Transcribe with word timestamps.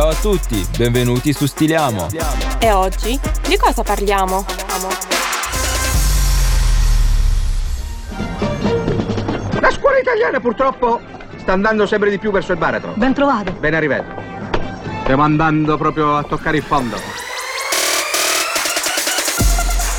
Ciao 0.00 0.08
a 0.08 0.14
tutti, 0.14 0.66
benvenuti 0.78 1.30
su 1.34 1.44
Stiliamo. 1.44 2.08
E 2.58 2.72
oggi 2.72 3.20
di 3.46 3.58
cosa 3.58 3.82
parliamo? 3.82 4.46
La 9.60 9.70
scuola 9.70 9.98
italiana 9.98 10.40
purtroppo 10.40 11.02
sta 11.36 11.52
andando 11.52 11.84
sempre 11.84 12.08
di 12.08 12.18
più 12.18 12.30
verso 12.30 12.52
il 12.52 12.56
baratro. 12.56 12.94
Ben 12.96 13.12
trovato. 13.12 13.52
Ben 13.52 13.74
arrivato. 13.74 14.22
Stiamo 15.02 15.22
andando 15.22 15.76
proprio 15.76 16.16
a 16.16 16.22
toccare 16.22 16.56
il 16.56 16.62
fondo. 16.62 16.96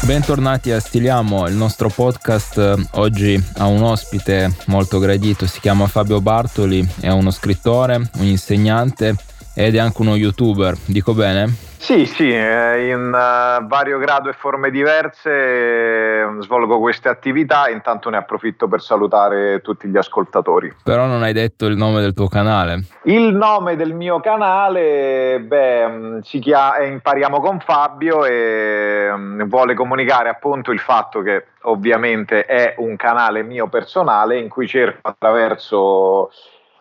Bentornati 0.02 0.72
a 0.72 0.80
Stiliamo, 0.80 1.48
il 1.48 1.54
nostro 1.54 1.90
podcast 1.90 2.88
oggi 2.94 3.40
ha 3.58 3.68
un 3.68 3.84
ospite 3.84 4.52
molto 4.66 4.98
gradito, 4.98 5.46
si 5.46 5.60
chiama 5.60 5.86
Fabio 5.86 6.22
Bartoli, 6.22 6.84
è 7.02 7.10
uno 7.10 7.30
scrittore, 7.30 7.98
un 8.18 8.26
insegnante 8.26 9.16
ed 9.56 9.76
è 9.76 9.80
anche 9.80 10.02
uno 10.02 10.16
youtuber, 10.16 10.76
dico 10.86 11.14
bene? 11.14 11.70
Sì, 11.82 12.06
sì, 12.06 12.32
eh, 12.32 12.90
in 12.90 13.08
uh, 13.08 13.66
vario 13.66 13.98
grado 13.98 14.30
e 14.30 14.34
forme 14.34 14.70
diverse 14.70 15.32
eh, 15.32 16.26
svolgo 16.42 16.78
queste 16.80 17.10
attività 17.10 17.66
e 17.66 17.72
intanto 17.72 18.12
ne 18.12 18.18
approfitto 18.18 18.68
per 18.68 18.84
salutare 18.84 19.62
tutti 19.62 19.88
gli 19.88 19.98
ascoltatori. 19.98 20.72
Però 20.84 21.08
non 21.08 21.24
hai 21.24 21.34
detto 21.34 21.66
il 21.66 21.76
nome 21.76 22.02
del 22.02 22.14
tuo 22.14 22.28
canale. 22.28 22.84
Il 23.06 23.34
nome 23.34 23.76
del 23.76 23.96
mio 23.96 24.20
canale, 24.20 25.44
beh, 25.44 25.88
mm, 25.88 26.20
si 26.20 26.38
chiama 26.38 26.84
Impariamo 26.84 27.42
con 27.42 27.60
Fabio 27.60 28.26
e 28.26 29.10
um, 29.10 29.48
vuole 29.48 29.74
comunicare 29.74 30.30
appunto 30.30 30.72
il 30.72 30.80
fatto 30.80 31.24
che 31.24 31.48
ovviamente 31.64 32.46
è 32.46 32.76
un 32.78 32.96
canale 32.96 33.42
mio 33.42 33.68
personale 33.68 34.38
in 34.38 34.50
cui 34.50 34.68
cerco 34.68 35.00
attraverso 35.10 36.30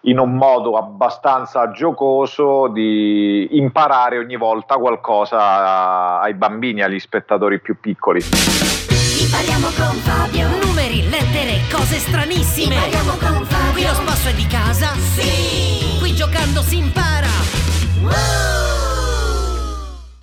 in 0.03 0.19
un 0.19 0.35
modo 0.35 0.77
abbastanza 0.77 1.71
giocoso 1.71 2.69
di 2.69 3.49
imparare 3.53 4.19
ogni 4.19 4.37
volta 4.37 4.77
qualcosa 4.77 6.21
ai 6.21 6.35
bambini, 6.35 6.83
agli 6.83 6.99
spettatori 6.99 7.61
più 7.61 7.79
piccoli. 7.79 8.21
Impariamo 8.21 9.67
con 9.77 9.97
Fabio. 9.97 10.49
Numeri, 10.65 11.09
lettere, 11.09 11.61
cose 11.71 11.99
stranissime. 11.99 12.75
Impariamo 12.75 13.13
con 13.19 13.45
Fabio. 13.45 13.73
Qui 13.73 13.83
lo 13.83 13.95
spasso 13.95 14.29
è 14.29 14.35
di 14.35 14.47
casa. 14.47 14.95
Sì. 14.95 15.99
Qui 15.99 16.15
giocando 16.15 16.63
si 16.63 16.79
impara. 16.79 17.29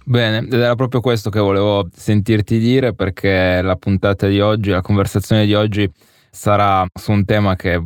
Bene, 0.03 0.38
ed 0.38 0.53
era 0.53 0.75
proprio 0.75 1.02
questo 1.02 1.30
che 1.30 1.39
volevo 1.39 1.88
sentirti 1.94 2.58
dire 2.58 2.95
perché 2.95 3.62
la 3.62 3.75
puntata 3.75 4.28
di 4.28 4.39
oggi, 4.39 4.72
la 4.72 4.81
conversazione 4.81 5.45
di 5.45 5.53
oggi 5.53 5.91
sarà 6.31 6.86
su 6.94 7.12
un 7.12 7.25
tema 7.25 7.56
che 7.56 7.80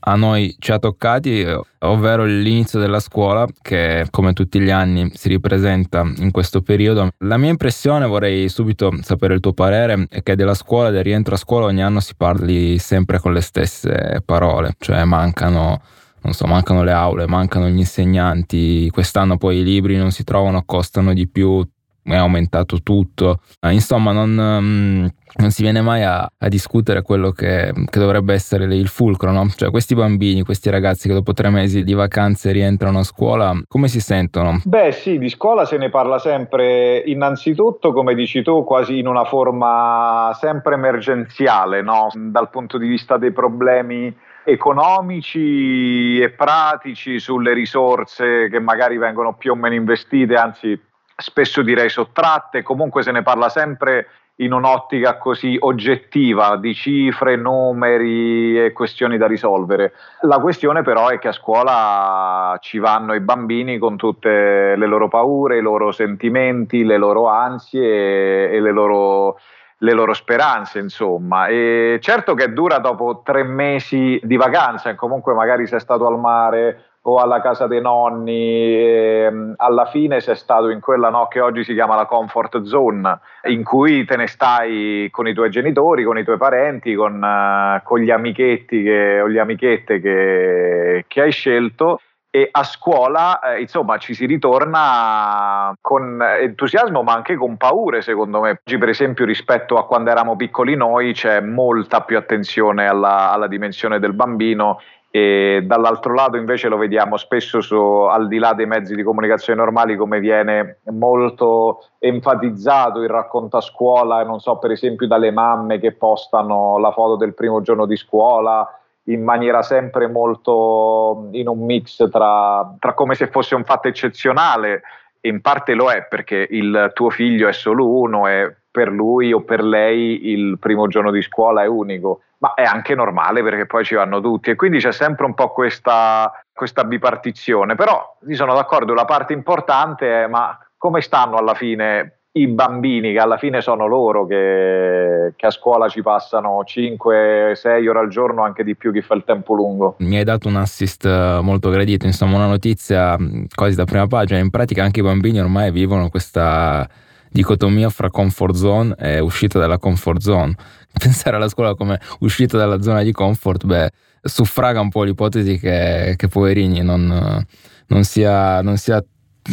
a 0.00 0.14
noi 0.16 0.54
ci 0.58 0.72
ha 0.72 0.78
toccati, 0.78 1.46
ovvero 1.80 2.24
l'inizio 2.24 2.78
della 2.78 3.00
scuola 3.00 3.46
che 3.60 4.06
come 4.10 4.32
tutti 4.32 4.60
gli 4.60 4.70
anni 4.70 5.10
si 5.14 5.28
ripresenta 5.28 6.00
in 6.18 6.30
questo 6.30 6.62
periodo. 6.62 7.10
La 7.18 7.36
mia 7.36 7.50
impressione, 7.50 8.06
vorrei 8.06 8.48
subito 8.48 8.92
sapere 9.02 9.34
il 9.34 9.40
tuo 9.40 9.52
parere, 9.52 10.06
è 10.08 10.22
che 10.22 10.36
della 10.36 10.54
scuola, 10.54 10.90
del 10.90 11.04
rientro 11.04 11.34
a 11.34 11.38
scuola 11.38 11.66
ogni 11.66 11.82
anno 11.82 12.00
si 12.00 12.14
parli 12.16 12.78
sempre 12.78 13.18
con 13.18 13.32
le 13.32 13.40
stesse 13.40 14.22
parole, 14.24 14.74
cioè 14.78 15.04
mancano 15.04 15.80
non 16.22 16.34
so, 16.34 16.46
mancano 16.46 16.82
le 16.82 16.92
aule, 16.92 17.26
mancano 17.26 17.68
gli 17.68 17.78
insegnanti, 17.78 18.90
quest'anno 18.90 19.38
poi 19.38 19.58
i 19.58 19.64
libri 19.64 19.96
non 19.96 20.10
si 20.10 20.22
trovano, 20.22 20.64
costano 20.66 21.14
di 21.14 21.26
più, 21.26 21.66
è 22.02 22.16
aumentato 22.16 22.82
tutto. 22.82 23.40
Insomma, 23.68 24.12
non, 24.12 24.36
um, 24.36 25.10
non 25.38 25.50
si 25.50 25.62
viene 25.62 25.80
mai 25.80 26.02
a, 26.02 26.28
a 26.38 26.48
discutere 26.48 27.02
quello 27.02 27.30
che, 27.30 27.72
che, 27.88 27.98
dovrebbe 27.98 28.34
essere 28.34 28.64
il 28.64 28.88
fulcro, 28.88 29.30
no? 29.30 29.48
Cioè 29.48 29.70
questi 29.70 29.94
bambini, 29.94 30.42
questi 30.42 30.70
ragazzi 30.70 31.08
che 31.08 31.14
dopo 31.14 31.32
tre 31.32 31.50
mesi 31.50 31.84
di 31.84 31.94
vacanze 31.94 32.52
rientrano 32.52 33.00
a 33.00 33.04
scuola, 33.04 33.54
come 33.68 33.88
si 33.88 34.00
sentono? 34.00 34.60
Beh 34.64 34.92
sì, 34.92 35.18
di 35.18 35.28
scuola 35.28 35.64
se 35.64 35.76
ne 35.76 35.90
parla 35.90 36.18
sempre 36.18 37.02
innanzitutto, 37.06 37.92
come 37.92 38.14
dici 38.14 38.42
tu, 38.42 38.64
quasi 38.64 38.98
in 38.98 39.06
una 39.06 39.24
forma 39.24 40.36
sempre 40.38 40.74
emergenziale, 40.74 41.82
no? 41.82 42.08
Dal 42.14 42.50
punto 42.50 42.78
di 42.78 42.88
vista 42.88 43.16
dei 43.16 43.32
problemi 43.32 44.14
economici 44.42 46.18
e 46.18 46.30
pratici 46.30 47.20
sulle 47.20 47.52
risorse 47.52 48.48
che 48.48 48.58
magari 48.58 48.96
vengono 48.96 49.34
più 49.34 49.52
o 49.52 49.54
meno 49.54 49.74
investite, 49.74 50.34
anzi 50.34 50.80
spesso 51.20 51.62
direi 51.62 51.88
sottratte, 51.88 52.62
comunque 52.62 53.02
se 53.02 53.12
ne 53.12 53.22
parla 53.22 53.48
sempre 53.48 54.08
in 54.40 54.52
un'ottica 54.52 55.18
così 55.18 55.56
oggettiva 55.60 56.56
di 56.56 56.74
cifre, 56.74 57.36
numeri 57.36 58.64
e 58.64 58.72
questioni 58.72 59.18
da 59.18 59.26
risolvere. 59.26 59.92
La 60.22 60.38
questione 60.38 60.82
però 60.82 61.08
è 61.08 61.18
che 61.18 61.28
a 61.28 61.32
scuola 61.32 62.56
ci 62.60 62.78
vanno 62.78 63.12
i 63.14 63.20
bambini 63.20 63.78
con 63.78 63.96
tutte 63.96 64.74
le 64.76 64.86
loro 64.86 65.08
paure, 65.08 65.58
i 65.58 65.62
loro 65.62 65.92
sentimenti, 65.92 66.84
le 66.84 66.96
loro 66.96 67.28
ansie 67.28 68.50
e 68.50 68.60
le 68.60 68.72
loro, 68.72 69.38
le 69.78 69.92
loro 69.92 70.14
speranze, 70.14 70.78
insomma. 70.78 71.46
E 71.48 71.98
certo 72.00 72.34
che 72.34 72.52
dura 72.54 72.78
dopo 72.78 73.20
tre 73.22 73.42
mesi 73.42 74.18
di 74.22 74.36
vacanza, 74.36 74.94
comunque 74.94 75.34
magari 75.34 75.66
sei 75.66 75.80
stato 75.80 76.06
al 76.06 76.18
mare 76.18 76.89
o 77.02 77.16
alla 77.16 77.40
casa 77.40 77.66
dei 77.66 77.80
nonni, 77.80 78.74
ehm, 78.74 79.54
alla 79.56 79.86
fine 79.86 80.20
sei 80.20 80.36
stato 80.36 80.68
in 80.68 80.80
quella 80.80 81.08
no, 81.08 81.28
che 81.28 81.40
oggi 81.40 81.64
si 81.64 81.72
chiama 81.72 81.94
la 81.94 82.06
comfort 82.06 82.62
zone, 82.62 83.20
in 83.44 83.64
cui 83.64 84.04
te 84.04 84.16
ne 84.16 84.26
stai 84.26 85.08
con 85.10 85.26
i 85.26 85.32
tuoi 85.32 85.50
genitori, 85.50 86.04
con 86.04 86.18
i 86.18 86.24
tuoi 86.24 86.36
parenti, 86.36 86.94
con, 86.94 87.22
uh, 87.22 87.82
con 87.82 88.00
gli 88.00 88.10
amichetti 88.10 88.82
che, 88.82 89.20
o 89.20 89.26
le 89.26 89.40
amichette 89.40 90.00
che, 90.00 91.04
che 91.08 91.20
hai 91.20 91.32
scelto 91.32 92.00
e 92.32 92.48
a 92.48 92.62
scuola 92.62 93.40
eh, 93.40 93.60
insomma 93.60 93.98
ci 93.98 94.14
si 94.14 94.24
ritorna 94.24 95.74
con 95.80 96.22
entusiasmo 96.22 97.02
ma 97.02 97.12
anche 97.12 97.34
con 97.34 97.56
paure 97.56 98.02
secondo 98.02 98.40
me. 98.40 98.60
Oggi 98.64 98.78
per 98.78 98.88
esempio 98.88 99.24
rispetto 99.24 99.76
a 99.76 99.84
quando 99.84 100.10
eravamo 100.10 100.36
piccoli 100.36 100.76
noi 100.76 101.12
c'è 101.12 101.40
molta 101.40 102.02
più 102.02 102.16
attenzione 102.16 102.86
alla, 102.86 103.32
alla 103.32 103.48
dimensione 103.48 103.98
del 103.98 104.12
bambino 104.12 104.78
e 105.12 105.62
dall'altro 105.64 106.14
lato 106.14 106.36
invece 106.36 106.68
lo 106.68 106.76
vediamo 106.76 107.16
spesso 107.16 107.60
su, 107.60 107.76
al 107.76 108.28
di 108.28 108.38
là 108.38 108.52
dei 108.52 108.66
mezzi 108.66 108.94
di 108.94 109.02
comunicazione 109.02 109.60
normali 109.60 109.96
come 109.96 110.20
viene 110.20 110.78
molto 110.92 111.86
enfatizzato 111.98 113.00
il 113.00 113.08
racconto 113.08 113.56
a 113.56 113.60
scuola, 113.60 114.22
non 114.22 114.38
so 114.38 114.58
per 114.58 114.70
esempio 114.70 115.08
dalle 115.08 115.32
mamme 115.32 115.80
che 115.80 115.92
postano 115.92 116.78
la 116.78 116.92
foto 116.92 117.16
del 117.16 117.34
primo 117.34 117.60
giorno 117.60 117.86
di 117.86 117.96
scuola 117.96 118.66
in 119.04 119.24
maniera 119.24 119.62
sempre 119.62 120.06
molto 120.06 121.28
in 121.32 121.48
un 121.48 121.64
mix 121.64 122.08
tra, 122.08 122.76
tra 122.78 122.94
come 122.94 123.16
se 123.16 123.26
fosse 123.26 123.56
un 123.56 123.64
fatto 123.64 123.88
eccezionale. 123.88 124.82
In 125.22 125.40
parte 125.40 125.74
lo 125.74 125.90
è 125.90 126.06
perché 126.06 126.46
il 126.48 126.92
tuo 126.94 127.10
figlio 127.10 127.48
è 127.48 127.52
solo 127.52 127.88
uno 127.88 128.28
e 128.28 128.56
per 128.70 128.88
lui 128.88 129.32
o 129.32 129.42
per 129.42 129.62
lei 129.62 130.30
il 130.30 130.58
primo 130.58 130.86
giorno 130.86 131.10
di 131.10 131.22
scuola 131.22 131.62
è 131.62 131.66
unico 131.66 132.22
ma 132.40 132.54
è 132.54 132.62
anche 132.62 132.94
normale 132.94 133.42
perché 133.42 133.66
poi 133.66 133.84
ci 133.84 133.94
vanno 133.94 134.20
tutti. 134.20 134.50
E 134.50 134.56
quindi 134.56 134.78
c'è 134.78 134.92
sempre 134.92 135.26
un 135.26 135.34
po' 135.34 135.52
questa, 135.52 136.32
questa 136.52 136.84
bipartizione, 136.84 137.74
però 137.74 138.16
mi 138.20 138.34
sono 138.34 138.54
d'accordo, 138.54 138.94
la 138.94 139.04
parte 139.04 139.32
importante 139.32 140.24
è 140.24 140.26
ma 140.26 140.58
come 140.76 141.02
stanno 141.02 141.36
alla 141.36 141.54
fine 141.54 142.20
i 142.32 142.46
bambini 142.46 143.12
che 143.12 143.18
alla 143.18 143.36
fine 143.38 143.60
sono 143.60 143.86
loro 143.86 144.24
che, 144.24 145.32
che, 145.34 145.46
a 145.46 145.50
scuola 145.50 145.88
ci 145.88 146.00
passano 146.00 146.62
5-6 146.64 147.88
ore 147.88 147.98
al 147.98 148.08
giorno, 148.08 148.44
anche 148.44 148.62
di 148.62 148.76
più 148.76 148.92
chi 148.92 149.02
fa 149.02 149.14
il 149.14 149.24
tempo 149.26 149.54
lungo. 149.54 149.96
Mi 149.98 150.16
hai 150.16 150.24
dato 150.24 150.48
un 150.48 150.56
assist 150.56 151.04
eh, 151.04 151.40
molto 151.42 151.70
gradito, 151.70 152.06
insomma 152.06 152.36
una 152.36 152.46
notizia 152.46 153.16
quasi 153.52 153.74
da 153.74 153.84
prima 153.84 154.06
pagina, 154.06 154.38
in 154.38 154.50
pratica 154.50 154.84
anche 154.84 155.00
i 155.00 155.02
bambini 155.02 155.40
ormai 155.40 155.72
vivono 155.72 156.08
questa 156.08 156.88
dicotomia 157.30 157.88
fra 157.90 158.10
comfort 158.10 158.54
zone 158.54 158.94
e 158.98 159.20
uscita 159.20 159.58
dalla 159.58 159.78
comfort 159.78 160.20
zone. 160.20 160.54
Pensare 160.92 161.36
alla 161.36 161.48
scuola 161.48 161.74
come 161.74 162.00
uscita 162.20 162.58
dalla 162.58 162.82
zona 162.82 163.02
di 163.02 163.12
comfort, 163.12 163.64
beh, 163.64 163.90
suffraga 164.22 164.80
un 164.80 164.90
po' 164.90 165.04
l'ipotesi 165.04 165.58
che, 165.58 166.14
che 166.16 166.28
poverini 166.28 166.82
non, 166.82 167.44
non, 167.86 168.04
sia, 168.04 168.60
non 168.62 168.76
sia 168.76 169.02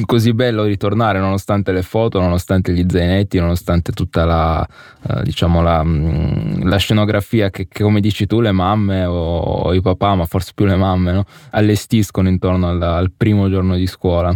così 0.05 0.33
bello 0.33 0.63
ritornare 0.63 1.19
nonostante 1.19 1.71
le 1.71 1.81
foto, 1.81 2.19
nonostante 2.19 2.73
gli 2.73 2.85
zainetti, 2.87 3.39
nonostante 3.39 3.91
tutta 3.91 4.25
la, 4.25 4.67
uh, 5.03 5.21
diciamo 5.21 5.61
la, 5.61 5.83
mm, 5.83 6.67
la 6.67 6.77
scenografia 6.77 7.49
che, 7.49 7.67
che, 7.67 7.83
come 7.83 8.01
dici 8.01 8.25
tu, 8.25 8.41
le 8.41 8.51
mamme 8.51 9.05
o, 9.05 9.37
o, 9.37 9.73
i 9.73 9.81
papà, 9.81 10.15
ma 10.15 10.25
forse 10.25 10.51
più 10.53 10.65
le 10.65 10.75
mamme, 10.75 11.11
no? 11.13 11.25
allestiscono 11.51 12.27
intorno 12.27 12.69
al, 12.69 12.81
al 12.81 13.11
primo 13.15 13.49
giorno 13.49 13.75
di 13.75 13.87
scuola. 13.87 14.35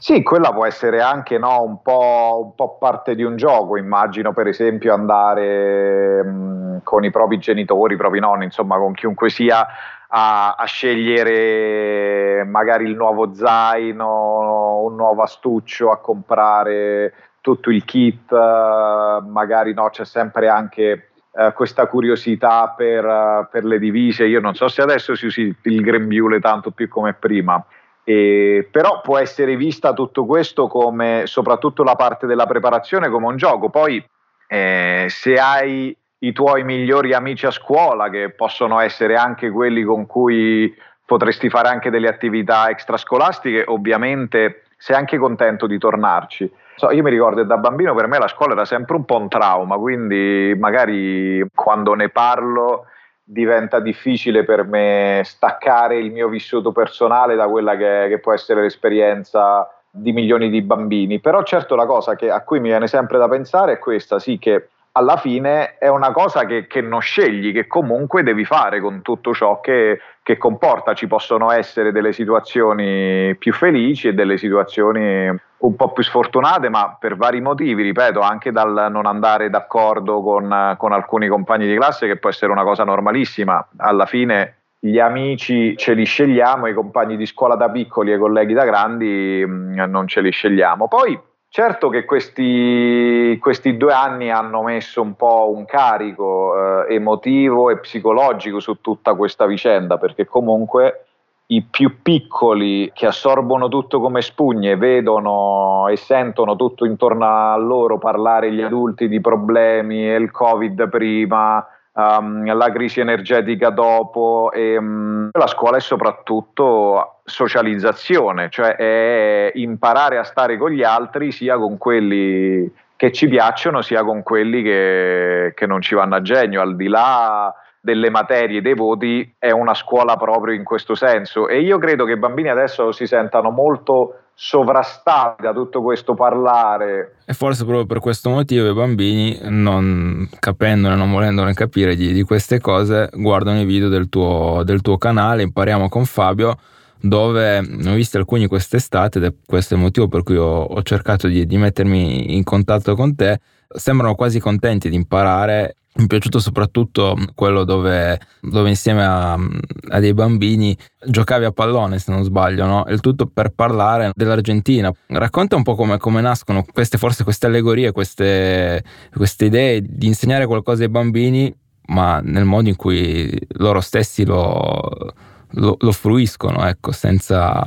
Sì, 0.00 0.22
quella 0.22 0.52
può 0.52 0.64
essere 0.64 1.00
anche 1.00 1.38
no, 1.38 1.60
un, 1.60 1.82
po', 1.82 2.40
un, 2.44 2.54
po', 2.54 2.76
parte 2.78 3.16
di 3.16 3.24
un 3.24 3.34
gioco, 3.34 3.76
immagino 3.76 4.32
per 4.32 4.46
esempio 4.46 4.94
andare 4.94 6.22
mh, 6.22 6.80
con 6.84 7.04
i 7.04 7.10
propri 7.10 7.38
genitori, 7.38 7.94
i 7.94 7.96
propri 7.96 8.20
nonni, 8.20 8.44
insomma 8.44 8.76
con 8.76 8.92
chiunque 8.92 9.28
sia 9.28 9.66
a, 10.06 10.54
a, 10.54 10.64
scegliere 10.66 12.44
magari 12.44 12.84
il 12.84 12.94
nuovo 12.94 13.34
zaino, 13.34 14.82
un 14.84 14.94
nuovo 14.94 15.22
astuccio, 15.22 15.90
a 15.90 15.98
comprare 15.98 17.12
tutto 17.40 17.70
il 17.70 17.84
kit, 17.84 18.30
magari 18.32 19.74
no, 19.74 19.88
c'è 19.90 20.04
sempre 20.04 20.48
anche 20.48 21.10
eh, 21.32 21.52
questa 21.56 21.88
curiosità 21.88 22.72
per, 22.76 23.48
per, 23.50 23.64
le 23.64 23.80
divise, 23.80 24.26
io 24.26 24.40
non 24.40 24.54
so 24.54 24.68
se 24.68 24.80
adesso 24.80 25.16
si 25.16 25.26
usi 25.26 25.56
il 25.60 25.80
grembiule 25.82 26.38
tanto 26.38 26.70
più 26.70 26.88
come 26.88 27.14
prima 27.14 27.60
E, 28.08 28.66
però 28.70 29.02
può 29.02 29.18
essere 29.18 29.54
vista 29.54 29.92
tutto 29.92 30.24
questo 30.24 30.66
come 30.66 31.24
soprattutto 31.26 31.82
la 31.82 31.94
parte 31.94 32.26
della 32.26 32.46
preparazione 32.46 33.10
come 33.10 33.26
un 33.26 33.36
gioco. 33.36 33.68
Poi 33.68 34.02
eh, 34.46 35.04
se 35.10 35.34
hai 35.34 35.94
i 36.20 36.32
tuoi 36.32 36.64
migliori 36.64 37.12
amici 37.12 37.44
a 37.44 37.50
scuola, 37.50 38.08
che 38.08 38.30
possono 38.30 38.80
essere 38.80 39.16
anche 39.16 39.50
quelli 39.50 39.82
con 39.82 40.06
cui 40.06 40.74
potresti 41.04 41.50
fare 41.50 41.68
anche 41.68 41.90
delle 41.90 42.08
attività 42.08 42.70
extrascolastiche, 42.70 43.64
ovviamente 43.66 44.62
sei 44.78 44.96
anche 44.96 45.18
contento 45.18 45.66
di 45.66 45.76
tornarci. 45.76 46.50
So, 46.76 46.90
io 46.90 47.02
mi 47.02 47.10
ricordo 47.10 47.44
da 47.44 47.58
bambino 47.58 47.94
per 47.94 48.06
me 48.06 48.18
la 48.18 48.28
scuola 48.28 48.54
era 48.54 48.64
sempre 48.64 48.96
un 48.96 49.04
po' 49.04 49.18
un 49.18 49.28
trauma, 49.28 49.76
quindi 49.76 50.56
magari 50.58 51.46
quando 51.54 51.92
ne 51.92 52.08
parlo 52.08 52.86
diventa 53.30 53.78
difficile 53.78 54.42
per 54.42 54.64
me 54.64 55.20
staccare 55.22 55.98
il 55.98 56.10
mio 56.10 56.28
vissuto 56.28 56.72
personale 56.72 57.36
da 57.36 57.46
quella 57.46 57.76
che, 57.76 58.06
che 58.08 58.18
può 58.20 58.32
essere 58.32 58.62
l'esperienza 58.62 59.70
di 59.90 60.12
milioni 60.12 60.48
di 60.48 60.62
bambini. 60.62 61.20
Però 61.20 61.42
certo 61.42 61.74
la 61.74 61.84
cosa 61.84 62.16
che, 62.16 62.30
a 62.30 62.42
cui 62.42 62.58
mi 62.58 62.68
viene 62.68 62.86
sempre 62.86 63.18
da 63.18 63.28
pensare 63.28 63.72
è 63.72 63.78
questa, 63.78 64.18
sì 64.18 64.38
che 64.38 64.68
alla 64.98 65.16
fine 65.16 65.78
è 65.78 65.86
una 65.86 66.10
cosa 66.10 66.44
che, 66.44 66.66
che, 66.66 66.80
non 66.80 67.00
scegli, 67.00 67.52
che 67.52 67.68
comunque 67.68 68.24
devi 68.24 68.44
fare 68.44 68.80
con 68.80 69.00
tutto 69.00 69.32
ciò 69.32 69.60
che, 69.60 70.00
che, 70.24 70.36
comporta. 70.36 70.92
Ci 70.92 71.06
possono 71.06 71.52
essere 71.52 71.92
delle 71.92 72.12
situazioni 72.12 73.36
più 73.38 73.52
felici 73.52 74.08
e 74.08 74.14
delle 74.14 74.36
situazioni 74.36 75.28
un 75.58 75.76
po' 75.76 75.92
più 75.92 76.02
sfortunate, 76.02 76.68
ma 76.68 76.96
per 76.98 77.16
vari 77.16 77.40
motivi, 77.40 77.82
ripeto, 77.84 78.20
anche 78.20 78.50
dal 78.50 78.88
non 78.90 79.06
andare 79.06 79.50
d'accordo 79.50 80.20
con, 80.20 80.74
con 80.76 80.92
alcuni 80.92 81.28
compagni 81.28 81.68
di 81.68 81.76
classe, 81.76 82.08
che 82.08 82.16
può 82.16 82.28
essere 82.28 82.50
una 82.50 82.64
cosa 82.64 82.82
normalissima. 82.82 83.68
Alla 83.76 84.06
fine 84.06 84.54
gli 84.80 84.98
amici 84.98 85.76
ce 85.76 85.94
li 85.94 86.04
scegliamo, 86.04 86.66
i 86.66 86.74
compagni 86.74 87.16
di 87.16 87.26
scuola 87.26 87.54
da 87.54 87.70
piccoli 87.70 88.10
e 88.10 88.16
i 88.16 88.18
colleghi 88.18 88.52
da 88.52 88.64
grandi 88.64 89.44
mm, 89.46 89.80
non 89.86 90.08
ce 90.08 90.20
li 90.22 90.30
scegliamo. 90.30 90.88
Poi 90.88 91.27
Certo 91.50 91.88
che 91.88 92.04
questi, 92.04 93.38
questi, 93.40 93.78
due 93.78 93.92
anni 93.92 94.30
hanno 94.30 94.62
messo 94.62 95.00
un 95.00 95.14
po' 95.14 95.50
un 95.50 95.64
carico 95.64 96.84
eh, 96.86 96.94
emotivo 96.94 97.70
e 97.70 97.78
psicologico 97.78 98.60
su 98.60 98.80
tutta 98.82 99.14
questa 99.14 99.46
vicenda, 99.46 99.96
perché 99.96 100.26
comunque 100.26 101.06
i 101.50 101.62
più 101.62 102.02
piccoli 102.02 102.90
che 102.92 103.06
assorbono 103.06 103.68
tutto 103.68 104.00
come 104.00 104.20
spugne 104.20 104.76
vedono 104.76 105.88
e 105.88 105.96
sentono 105.96 106.56
tutto 106.56 106.84
intorno 106.84 107.24
a 107.24 107.56
loro 107.56 107.96
parlare 107.96 108.52
gli 108.52 108.60
adulti 108.60 109.08
di 109.08 109.18
problemi 109.18 110.00
il 110.00 110.30
covid 110.30 110.90
prima, 110.90 111.66
um, 111.92 112.54
la 112.54 112.70
crisi 112.70 113.00
energetica 113.00 113.70
dopo 113.70 114.50
e 114.52 114.76
um, 114.76 115.30
la 115.32 115.46
scuola 115.46 115.78
è 115.78 115.80
soprattutto 115.80 117.17
socializzazione, 117.28 118.48
cioè 118.50 118.74
è 118.74 119.52
imparare 119.54 120.18
a 120.18 120.24
stare 120.24 120.56
con 120.56 120.70
gli 120.70 120.82
altri 120.82 121.30
sia 121.30 121.56
con 121.56 121.78
quelli 121.78 122.70
che 122.96 123.12
ci 123.12 123.28
piacciono 123.28 123.80
sia 123.80 124.02
con 124.02 124.24
quelli 124.24 124.60
che, 124.60 125.52
che 125.54 125.66
non 125.66 125.80
ci 125.80 125.94
vanno 125.94 126.16
a 126.16 126.22
genio, 126.22 126.60
al 126.60 126.74
di 126.74 126.88
là 126.88 127.54
delle 127.80 128.10
materie, 128.10 128.60
dei 128.60 128.74
voti, 128.74 129.34
è 129.38 129.52
una 129.52 129.72
scuola 129.72 130.16
proprio 130.16 130.52
in 130.52 130.64
questo 130.64 130.96
senso. 130.96 131.46
E 131.48 131.60
io 131.60 131.78
credo 131.78 132.04
che 132.04 132.12
i 132.12 132.18
bambini 132.18 132.48
adesso 132.48 132.90
si 132.90 133.06
sentano 133.06 133.50
molto 133.50 134.22
sovrastati 134.34 135.42
da 135.42 135.52
tutto 135.52 135.80
questo 135.80 136.14
parlare. 136.14 137.18
E 137.24 137.32
forse 137.34 137.64
proprio 137.64 137.86
per 137.86 138.00
questo 138.00 138.30
motivo 138.30 138.68
i 138.68 138.74
bambini, 138.74 139.38
non 139.44 140.28
capendone, 140.38 140.96
non 140.96 141.10
volendone 141.10 141.54
capire 141.54 141.94
di, 141.94 142.12
di 142.12 142.22
queste 142.22 142.60
cose, 142.60 143.10
guardano 143.12 143.60
i 143.60 143.64
video 143.64 143.88
del 143.88 144.08
tuo, 144.08 144.62
del 144.64 144.80
tuo 144.80 144.98
canale, 144.98 145.42
impariamo 145.42 145.88
con 145.88 146.04
Fabio 146.04 146.56
dove 147.00 147.60
ne 147.60 147.90
ho 147.90 147.94
visti 147.94 148.16
alcuni 148.16 148.46
quest'estate 148.46 149.18
ed 149.18 149.24
è 149.24 149.34
questo 149.44 149.74
il 149.74 149.80
motivo 149.80 150.08
per 150.08 150.22
cui 150.22 150.36
ho, 150.36 150.62
ho 150.62 150.82
cercato 150.82 151.28
di, 151.28 151.46
di, 151.46 151.56
mettermi 151.56 152.34
in 152.34 152.42
contatto 152.44 152.94
con 152.94 153.14
te. 153.14 153.40
Sembrano 153.68 154.14
quasi 154.14 154.40
contenti 154.40 154.88
di 154.88 154.96
imparare. 154.96 155.74
Mi 155.98 156.04
è 156.04 156.06
piaciuto 156.06 156.38
soprattutto 156.38 157.16
quello 157.34 157.64
dove, 157.64 158.20
dove 158.40 158.68
insieme 158.68 159.04
a, 159.04 159.32
a, 159.32 159.98
dei 160.00 160.14
bambini 160.14 160.76
giocavi 161.04 161.44
a 161.44 161.50
pallone, 161.50 161.98
se 161.98 162.12
non 162.12 162.22
sbaglio, 162.22 162.66
no? 162.66 162.84
Il 162.88 163.00
tutto 163.00 163.26
per 163.26 163.50
parlare 163.50 164.12
dell'Argentina. 164.14 164.92
Racconta 165.08 165.56
un 165.56 165.64
po' 165.64 165.74
come, 165.74 165.98
come 165.98 166.20
nascono 166.20 166.64
queste, 166.72 166.98
forse 166.98 167.24
queste 167.24 167.46
allegorie, 167.46 167.90
queste, 167.90 168.84
queste 169.12 169.46
idee 169.46 169.82
di 169.82 170.06
insegnare 170.06 170.46
qualcosa 170.46 170.84
ai 170.84 170.88
bambini, 170.88 171.52
ma 171.86 172.20
nel 172.20 172.44
modo 172.44 172.68
in 172.68 172.76
cui 172.76 173.36
loro 173.54 173.80
stessi 173.80 174.24
lo, 174.24 175.12
lo, 175.52 175.76
lo 175.78 175.92
fruiscono, 175.92 176.66
ecco, 176.66 176.92
senza 176.92 177.62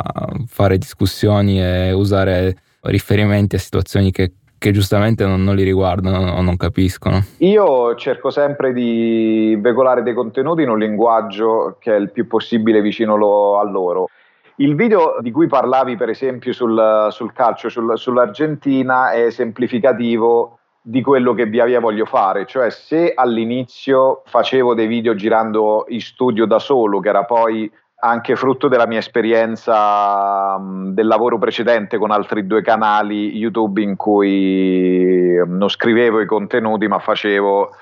fare 0.47 0.77
discussioni 0.77 1.61
e 1.61 1.91
usare 1.91 2.55
riferimenti 2.81 3.55
a 3.55 3.59
situazioni 3.59 4.11
che, 4.11 4.33
che 4.57 4.71
giustamente 4.71 5.25
non, 5.25 5.43
non, 5.43 5.55
li 5.55 5.63
riguardano 5.63 6.31
o 6.33 6.41
non 6.41 6.57
capiscono. 6.57 7.23
Io 7.37 7.95
cerco 7.95 8.29
sempre 8.29 8.73
di 8.73 9.57
veicolare 9.59 10.03
dei 10.03 10.13
contenuti 10.13 10.61
in 10.61 10.69
un 10.69 10.79
linguaggio 10.79 11.77
che 11.79 11.95
è 11.95 11.99
il 11.99 12.11
più 12.11 12.27
possibile 12.27 12.81
vicino 12.81 13.15
lo, 13.15 13.59
a 13.59 13.63
loro. 13.63 14.07
Il 14.55 14.75
video 14.75 15.17
di 15.21 15.31
cui 15.31 15.47
parlavi, 15.47 15.97
per 15.97 16.09
esempio, 16.09 16.53
sul, 16.53 17.07
sul 17.09 17.33
calcio, 17.33 17.69
sul, 17.69 17.97
sull'Argentina, 17.97 19.11
è 19.11 19.23
esemplificativo 19.23 20.59
di 20.81 21.01
quello 21.01 21.33
che 21.33 21.45
via 21.45 21.65
via 21.65 21.79
voglio 21.79 22.05
fare, 22.05 22.45
cioè 22.45 22.71
se 22.71 23.13
all'inizio 23.13 24.23
facevo 24.25 24.73
dei 24.73 24.87
video 24.87 25.13
girando 25.13 25.85
in 25.89 26.01
studio 26.01 26.45
da 26.45 26.57
solo, 26.57 26.99
che 26.99 27.09
era 27.09 27.23
poi 27.23 27.71
anche 28.03 28.35
frutto 28.35 28.67
della 28.67 28.87
mia 28.87 28.97
esperienza 28.97 30.55
um, 30.57 30.91
del 30.91 31.05
lavoro 31.05 31.37
precedente 31.37 31.99
con 31.99 32.09
altri 32.09 32.47
due 32.47 32.63
canali 32.63 33.37
YouTube 33.37 33.79
in 33.81 33.95
cui 33.95 35.35
non 35.45 35.69
scrivevo 35.69 36.19
i 36.19 36.25
contenuti 36.25 36.87
ma 36.87 36.97
facevo, 36.97 37.75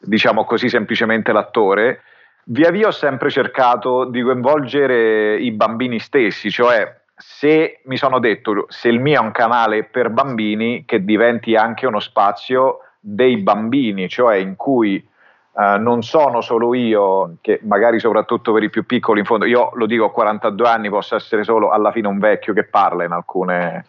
diciamo 0.00 0.44
così, 0.44 0.70
semplicemente 0.70 1.32
l'attore, 1.32 2.00
via 2.44 2.70
via 2.70 2.88
ho 2.88 2.92
sempre 2.92 3.28
cercato 3.28 4.04
di 4.06 4.22
coinvolgere 4.22 5.36
i 5.36 5.52
bambini 5.52 5.98
stessi, 5.98 6.50
cioè 6.50 7.04
se 7.16 7.80
mi 7.84 7.96
sono 7.96 8.18
detto 8.18 8.66
se 8.68 8.88
il 8.88 9.00
mio 9.00 9.20
è 9.20 9.24
un 9.24 9.32
canale 9.32 9.84
per 9.84 10.10
bambini 10.10 10.84
che 10.84 11.02
diventi 11.02 11.54
anche 11.54 11.86
uno 11.86 11.98
spazio 11.98 12.80
dei 13.00 13.38
bambini, 13.38 14.08
cioè 14.08 14.36
in 14.36 14.54
cui 14.56 15.02
uh, 15.52 15.80
non 15.80 16.02
sono 16.02 16.42
solo 16.42 16.74
io, 16.74 17.36
che 17.40 17.60
magari 17.62 17.98
soprattutto 18.00 18.52
per 18.52 18.64
i 18.64 18.70
più 18.70 18.84
piccoli, 18.84 19.20
in 19.20 19.24
fondo 19.24 19.46
io 19.46 19.70
lo 19.74 19.86
dico 19.86 20.04
a 20.04 20.10
42 20.12 20.68
anni, 20.68 20.90
posso 20.90 21.14
essere 21.16 21.42
solo 21.42 21.70
alla 21.70 21.90
fine 21.90 22.08
un 22.08 22.18
vecchio 22.18 22.52
che 22.52 22.64
parla 22.64 23.04
in 23.04 23.12
alcune, 23.12 23.86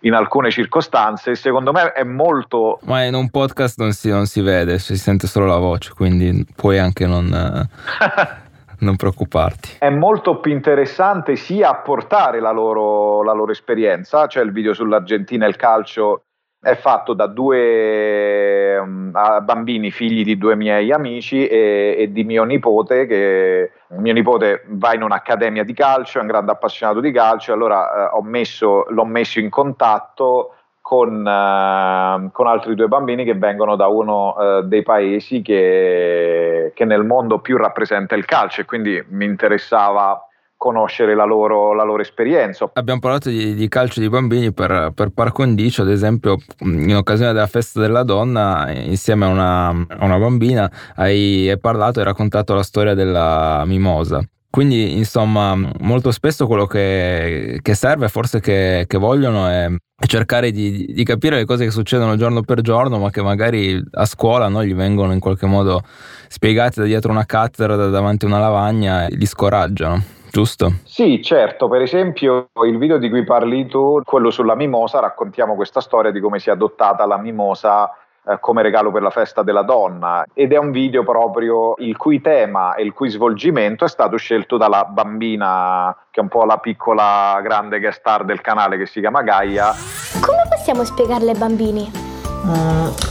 in 0.00 0.14
alcune 0.14 0.50
circostanze, 0.50 1.34
secondo 1.34 1.72
me 1.72 1.92
è 1.92 2.04
molto... 2.04 2.78
Ma 2.84 3.02
in 3.02 3.14
un 3.14 3.28
podcast 3.28 3.78
non 3.78 3.92
si, 3.92 4.08
non 4.08 4.26
si 4.26 4.40
vede, 4.40 4.78
si 4.78 4.96
sente 4.96 5.26
solo 5.26 5.46
la 5.46 5.58
voce, 5.58 5.92
quindi 5.92 6.46
puoi 6.56 6.78
anche 6.78 7.06
non... 7.06 7.68
non 8.80 8.96
preoccuparti. 8.96 9.76
È 9.78 9.90
molto 9.90 10.40
più 10.40 10.52
interessante 10.52 11.36
sia 11.36 11.70
apportare 11.70 12.40
la 12.40 12.50
loro, 12.50 13.22
la 13.22 13.32
loro 13.32 13.52
esperienza, 13.52 14.26
cioè 14.26 14.42
il 14.42 14.52
video 14.52 14.74
sull'Argentina 14.74 15.46
e 15.46 15.48
il 15.48 15.56
calcio 15.56 16.24
è 16.62 16.74
fatto 16.74 17.14
da 17.14 17.26
due 17.26 18.76
um, 18.76 19.10
bambini 19.42 19.90
figli 19.90 20.24
di 20.24 20.36
due 20.36 20.56
miei 20.56 20.92
amici 20.92 21.46
e, 21.46 21.96
e, 21.98 22.12
di 22.12 22.22
mio 22.22 22.44
nipote 22.44 23.06
che 23.06 23.72
mio 23.96 24.12
nipote 24.12 24.64
va 24.68 24.94
in 24.94 25.02
un'accademia 25.02 25.64
di 25.64 25.72
calcio, 25.72 26.18
è 26.18 26.20
un 26.20 26.26
grande 26.26 26.52
appassionato 26.52 27.00
di 27.00 27.12
calcio, 27.12 27.54
allora 27.54 28.10
eh, 28.12 28.22
messo, 28.22 28.84
l'ho 28.90 29.06
messo 29.06 29.40
in 29.40 29.48
contatto 29.48 30.56
con, 30.80 31.20
uh, 31.20 32.30
con, 32.32 32.46
altri 32.46 32.74
due 32.74 32.88
bambini 32.88 33.24
che 33.24 33.34
vengono 33.34 33.76
da 33.76 33.86
uno 33.86 34.34
uh, 34.34 34.62
dei 34.62 34.82
paesi 34.82 35.42
che, 35.42 36.72
che, 36.74 36.84
nel 36.84 37.04
mondo 37.04 37.38
più 37.38 37.56
rappresenta 37.56 38.14
il 38.14 38.24
calcio 38.24 38.62
e 38.62 38.64
quindi 38.64 39.02
mi 39.10 39.24
interessava 39.24 40.24
conoscere 40.56 41.14
la 41.14 41.24
loro, 41.24 41.72
la 41.72 41.84
loro 41.84 42.02
esperienza. 42.02 42.70
Abbiamo 42.74 43.00
parlato 43.00 43.30
di, 43.30 43.54
di 43.54 43.68
calcio 43.68 44.00
di 44.00 44.10
bambini 44.10 44.52
per, 44.52 44.92
per 44.94 45.08
par 45.08 45.32
condicio, 45.32 45.80
ad 45.80 45.88
esempio 45.88 46.36
in 46.58 46.94
occasione 46.94 47.32
della 47.32 47.46
festa 47.46 47.80
della 47.80 48.02
donna 48.02 48.70
insieme 48.70 49.24
a 49.24 49.28
una, 49.28 49.68
a 49.68 50.04
una 50.04 50.18
bambina 50.18 50.70
hai, 50.96 51.48
hai 51.48 51.58
parlato 51.58 52.00
e 52.00 52.04
raccontato 52.04 52.54
la 52.54 52.62
storia 52.62 52.92
della 52.92 53.62
mimosa. 53.64 54.22
Quindi, 54.50 54.96
insomma, 54.96 55.54
molto 55.78 56.10
spesso 56.10 56.48
quello 56.48 56.66
che, 56.66 57.60
che 57.62 57.74
serve, 57.74 58.08
forse 58.08 58.40
che, 58.40 58.84
che 58.88 58.98
vogliono, 58.98 59.46
è, 59.46 59.68
cercare 60.06 60.50
di, 60.50 60.86
di, 60.86 61.04
capire 61.04 61.36
le 61.36 61.44
cose 61.44 61.64
che 61.64 61.70
succedono 61.70 62.16
giorno 62.16 62.42
per 62.42 62.60
giorno, 62.60 62.98
ma 62.98 63.10
che 63.10 63.22
magari 63.22 63.80
a 63.92 64.04
scuola 64.06 64.48
no, 64.48 64.64
gli 64.64 64.74
vengono 64.74 65.12
in 65.12 65.20
qualche 65.20 65.46
modo 65.46 65.82
spiegate 66.26 66.80
da 66.80 66.86
dietro 66.86 67.12
una 67.12 67.26
cattedra, 67.26 67.76
da 67.76 67.90
davanti 67.90 68.24
a 68.24 68.28
una 68.28 68.40
lavagna 68.40 69.06
e 69.06 69.14
li 69.14 69.26
scoraggiano. 69.26 70.02
Giusto? 70.32 70.74
Sì, 70.84 71.22
certo. 71.22 71.68
Per 71.68 71.82
esempio, 71.82 72.50
il 72.64 72.78
video 72.78 72.98
di 72.98 73.08
cui 73.08 73.24
parli 73.24 73.66
tu, 73.66 74.00
quello 74.04 74.30
sulla 74.30 74.54
mimosa, 74.54 75.00
raccontiamo 75.00 75.54
questa 75.54 75.80
storia 75.80 76.10
di 76.10 76.20
come 76.20 76.38
si 76.38 76.48
è 76.48 76.52
adottata 76.52 77.04
la 77.06 77.18
mimosa 77.18 77.90
eh, 78.26 78.38
come 78.40 78.62
regalo 78.62 78.90
per 78.90 79.02
la 79.02 79.10
festa 79.10 79.42
della 79.42 79.62
donna 79.62 80.24
ed 80.34 80.52
è 80.52 80.58
un 80.58 80.70
video 80.70 81.04
proprio 81.04 81.74
il 81.78 81.96
cui 81.96 82.20
tema 82.20 82.74
e 82.74 82.82
il 82.82 82.92
cui 82.92 83.08
svolgimento 83.08 83.84
è 83.84 83.88
stato 83.88 84.16
scelto 84.16 84.56
dalla 84.56 84.84
bambina 84.84 85.96
che 86.10 86.20
è 86.20 86.22
un 86.22 86.28
po' 86.28 86.44
la 86.44 86.58
piccola 86.58 87.40
grande 87.42 87.78
guest 87.78 88.00
star 88.00 88.24
del 88.24 88.40
canale 88.40 88.76
che 88.76 88.86
si 88.86 89.00
chiama 89.00 89.22
Gaia 89.22 89.72
Come 90.20 90.42
possiamo 90.48 90.84
spiegarle 90.84 91.30
ai 91.30 91.38
bambini? 91.38 91.90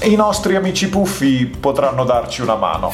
I 0.03 0.15
nostri 0.15 0.55
amici 0.55 0.89
puffi 0.89 1.45
potranno 1.45 2.03
darci 2.03 2.41
una 2.41 2.55
mano. 2.55 2.91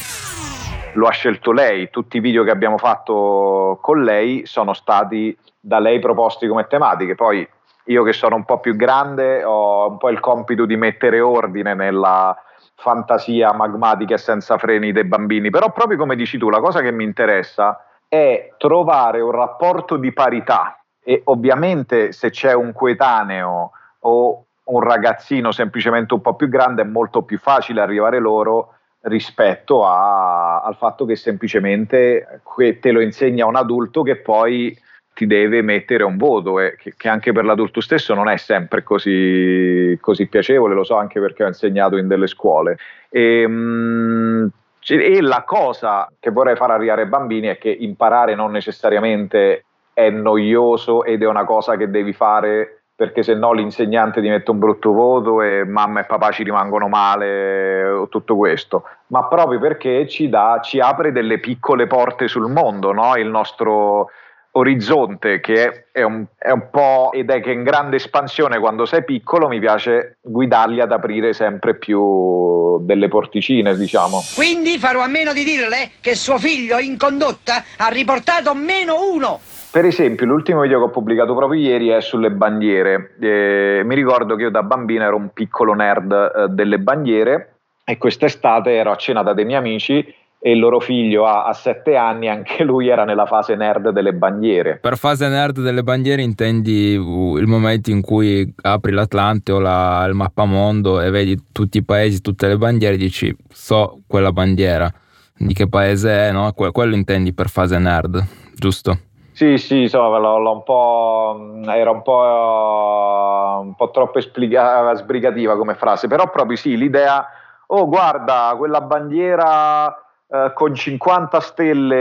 lo 0.93 1.07
ha 1.07 1.11
scelto 1.11 1.51
lei, 1.51 1.89
tutti 1.89 2.17
i 2.17 2.19
video 2.19 2.43
che 2.43 2.51
abbiamo 2.51 2.77
fatto 2.77 3.77
con 3.81 4.03
lei 4.03 4.45
sono 4.45 4.73
stati 4.73 5.37
da 5.59 5.79
lei 5.79 5.99
proposti 5.99 6.47
come 6.47 6.67
tematiche, 6.67 7.15
poi 7.15 7.47
io 7.85 8.03
che 8.03 8.13
sono 8.13 8.35
un 8.35 8.45
po' 8.45 8.59
più 8.59 8.75
grande 8.75 9.43
ho 9.43 9.89
un 9.89 9.97
po' 9.97 10.09
il 10.09 10.19
compito 10.19 10.65
di 10.65 10.75
mettere 10.75 11.19
ordine 11.19 11.73
nella 11.73 12.35
fantasia 12.75 13.53
magmatica 13.53 14.15
e 14.15 14.17
senza 14.17 14.57
freni 14.57 14.91
dei 14.91 15.05
bambini, 15.05 15.49
però 15.49 15.71
proprio 15.71 15.97
come 15.97 16.15
dici 16.15 16.37
tu, 16.37 16.49
la 16.49 16.59
cosa 16.59 16.81
che 16.81 16.91
mi 16.91 17.03
interessa 17.03 17.83
è 18.07 18.53
trovare 18.57 19.21
un 19.21 19.31
rapporto 19.31 19.97
di 19.97 20.11
parità. 20.13 20.79
E 21.03 21.21
ovviamente 21.25 22.11
se 22.11 22.31
c'è 22.31 22.53
un 22.53 22.73
coetaneo 22.73 23.71
o 23.99 24.45
un 24.65 24.81
ragazzino 24.81 25.51
semplicemente 25.51 26.13
un 26.15 26.21
po' 26.21 26.35
più 26.35 26.49
grande 26.49 26.81
è 26.81 26.85
molto 26.85 27.21
più 27.21 27.37
facile 27.37 27.81
arrivare 27.81 28.19
loro 28.19 28.73
rispetto 29.01 29.85
a- 29.85 30.61
al 30.61 30.75
fatto 30.75 31.05
che 31.05 31.15
semplicemente 31.15 32.41
te 32.79 32.91
lo 32.91 33.01
insegna 33.01 33.45
un 33.45 33.55
adulto 33.55 34.01
che 34.01 34.15
poi 34.15 34.75
ti 35.15 35.27
deve 35.27 35.61
mettere 35.61 36.03
un 36.03 36.17
voto 36.17 36.59
e 36.59 36.75
che, 36.77 36.93
che 36.97 37.07
anche 37.07 37.31
per 37.31 37.45
l'adulto 37.45 37.79
stesso 37.79 38.13
non 38.13 38.27
è 38.27 38.35
sempre 38.35 38.83
così, 38.83 39.97
così 40.01 40.27
piacevole, 40.27 40.75
lo 40.75 40.83
so 40.83 40.97
anche 40.97 41.21
perché 41.21 41.45
ho 41.45 41.47
insegnato 41.47 41.95
in 41.95 42.09
delle 42.09 42.27
scuole. 42.27 42.77
E, 43.09 43.45
mm, 43.47 44.47
c- 44.81 44.91
e 44.91 45.21
la 45.21 45.43
cosa 45.47 46.11
che 46.19 46.31
vorrei 46.31 46.57
far 46.57 46.71
arrivare 46.71 47.03
ai 47.03 47.07
bambini 47.07 47.47
è 47.47 47.57
che 47.57 47.69
imparare 47.69 48.35
non 48.35 48.51
necessariamente 48.51 49.63
è 49.93 50.09
noioso 50.09 51.05
ed 51.05 51.23
è 51.23 51.27
una 51.27 51.45
cosa 51.45 51.77
che 51.77 51.89
devi 51.89 52.11
fare 52.11 52.81
perché 52.93 53.23
se 53.23 53.35
no 53.35 53.53
l'insegnante 53.53 54.19
ti 54.21 54.27
mette 54.27 54.51
un 54.51 54.59
brutto 54.59 54.91
voto 54.91 55.41
e 55.41 55.63
mamma 55.63 56.01
e 56.01 56.05
papà 56.05 56.31
ci 56.31 56.43
rimangono 56.43 56.89
male 56.89 57.85
o 57.85 58.09
tutto 58.09 58.35
questo, 58.35 58.83
ma 59.07 59.25
proprio 59.27 59.59
perché 59.59 60.07
ci, 60.07 60.27
dà, 60.27 60.59
ci 60.61 60.79
apre 60.79 61.13
delle 61.13 61.39
piccole 61.39 61.87
porte 61.87 62.27
sul 62.27 62.51
mondo, 62.51 62.91
no? 62.91 63.15
il 63.15 63.27
nostro 63.29 64.09
orizzonte 64.57 65.39
che 65.39 65.87
è, 65.91 66.01
un, 66.01 66.25
è 66.37 66.51
un 66.51 66.69
po' 66.69 67.11
ed 67.13 67.29
è 67.29 67.41
che 67.41 67.51
in 67.51 67.63
grande 67.63 67.97
espansione 67.97 68.59
quando 68.59 68.85
sei 68.85 69.03
piccolo 69.03 69.47
mi 69.47 69.59
piace 69.59 70.17
guidarli 70.21 70.79
ad 70.81 70.91
aprire 70.91 71.33
sempre 71.33 71.75
più 71.75 72.79
delle 72.85 73.07
porticine 73.07 73.75
diciamo. 73.75 74.21
Quindi 74.35 74.77
farò 74.77 75.01
a 75.01 75.07
meno 75.07 75.33
di 75.33 75.43
dirle 75.43 75.91
che 76.01 76.15
suo 76.15 76.37
figlio 76.37 76.77
in 76.77 76.97
condotta 76.97 77.63
ha 77.77 77.87
riportato 77.87 78.53
meno 78.53 79.11
uno. 79.11 79.39
Per 79.71 79.83
esempio, 79.83 80.25
l'ultimo 80.25 80.61
video 80.61 80.79
che 80.79 80.85
ho 80.85 80.89
pubblicato 80.89 81.35
proprio 81.35 81.59
ieri 81.59 81.89
è 81.89 81.99
sulle 81.99 82.31
bandiere. 82.31 83.15
Eh, 83.19 83.81
mi 83.83 83.93
ricordo 83.93 84.37
che 84.37 84.43
io 84.43 84.49
da 84.49 84.63
bambino 84.63 85.03
ero 85.03 85.17
un 85.17 85.31
piccolo 85.33 85.73
nerd 85.73 86.11
eh, 86.13 86.47
delle 86.47 86.79
bandiere 86.79 87.55
e 87.83 87.97
quest'estate 87.97 88.73
ero 88.73 88.91
a 88.91 88.95
cena 88.95 89.21
da 89.21 89.33
dei 89.33 89.43
miei 89.43 89.59
amici 89.59 90.15
e 90.45 90.51
il 90.51 90.59
loro 90.59 90.79
figlio 90.79 91.25
ha, 91.25 91.45
ha 91.45 91.53
sette 91.53 91.95
anni, 91.95 92.29
anche 92.29 92.63
lui 92.63 92.87
era 92.87 93.03
nella 93.03 93.25
fase 93.25 93.55
nerd 93.55 93.89
delle 93.89 94.13
bandiere. 94.13 94.77
Per 94.77 94.95
fase 94.95 95.27
nerd 95.27 95.59
delle 95.59 95.81
bandiere 95.81 96.21
intendi 96.21 96.95
uh, 96.95 97.37
il 97.37 97.47
momento 97.47 97.89
in 97.89 98.01
cui 98.01 98.53
apri 98.61 98.91
l'Atlante 98.91 99.51
o 99.51 99.57
la- 99.57 100.05
il 100.07 100.13
mappamondo 100.13 101.01
e 101.01 101.09
vedi 101.09 101.47
tutti 101.51 101.79
i 101.79 101.83
paesi, 101.83 102.21
tutte 102.21 102.45
le 102.47 102.57
bandiere 102.57 102.93
e 102.93 102.97
dici 102.97 103.35
so 103.49 104.01
quella 104.05 104.31
bandiera, 104.31 104.87
di 105.35 105.51
che 105.55 105.67
paese 105.67 106.27
è, 106.27 106.31
no? 106.31 106.51
Que- 106.53 106.69
quello 106.69 106.93
intendi 106.93 107.33
per 107.33 107.49
fase 107.49 107.79
nerd, 107.79 108.23
giusto? 108.53 108.99
Sì, 109.31 109.57
sì, 109.57 109.87
so, 109.87 110.15
l'ho, 110.15 110.37
l'ho 110.37 110.51
un 110.53 110.63
po', 110.63 111.71
era 111.71 111.89
un 111.89 112.03
po', 112.03 113.61
un 113.63 113.73
po' 113.73 113.89
troppo 113.89 114.19
esplica- 114.19 114.93
sbrigativa 114.93 115.57
come 115.57 115.73
frase, 115.73 116.07
però 116.07 116.29
proprio 116.29 116.55
sì, 116.55 116.77
l'idea, 116.77 117.25
oh 117.65 117.87
guarda, 117.87 118.53
quella 118.55 118.81
bandiera 118.81 119.99
eh, 120.27 120.51
con 120.53 120.73
50 120.73 121.39
stelle 121.39 121.99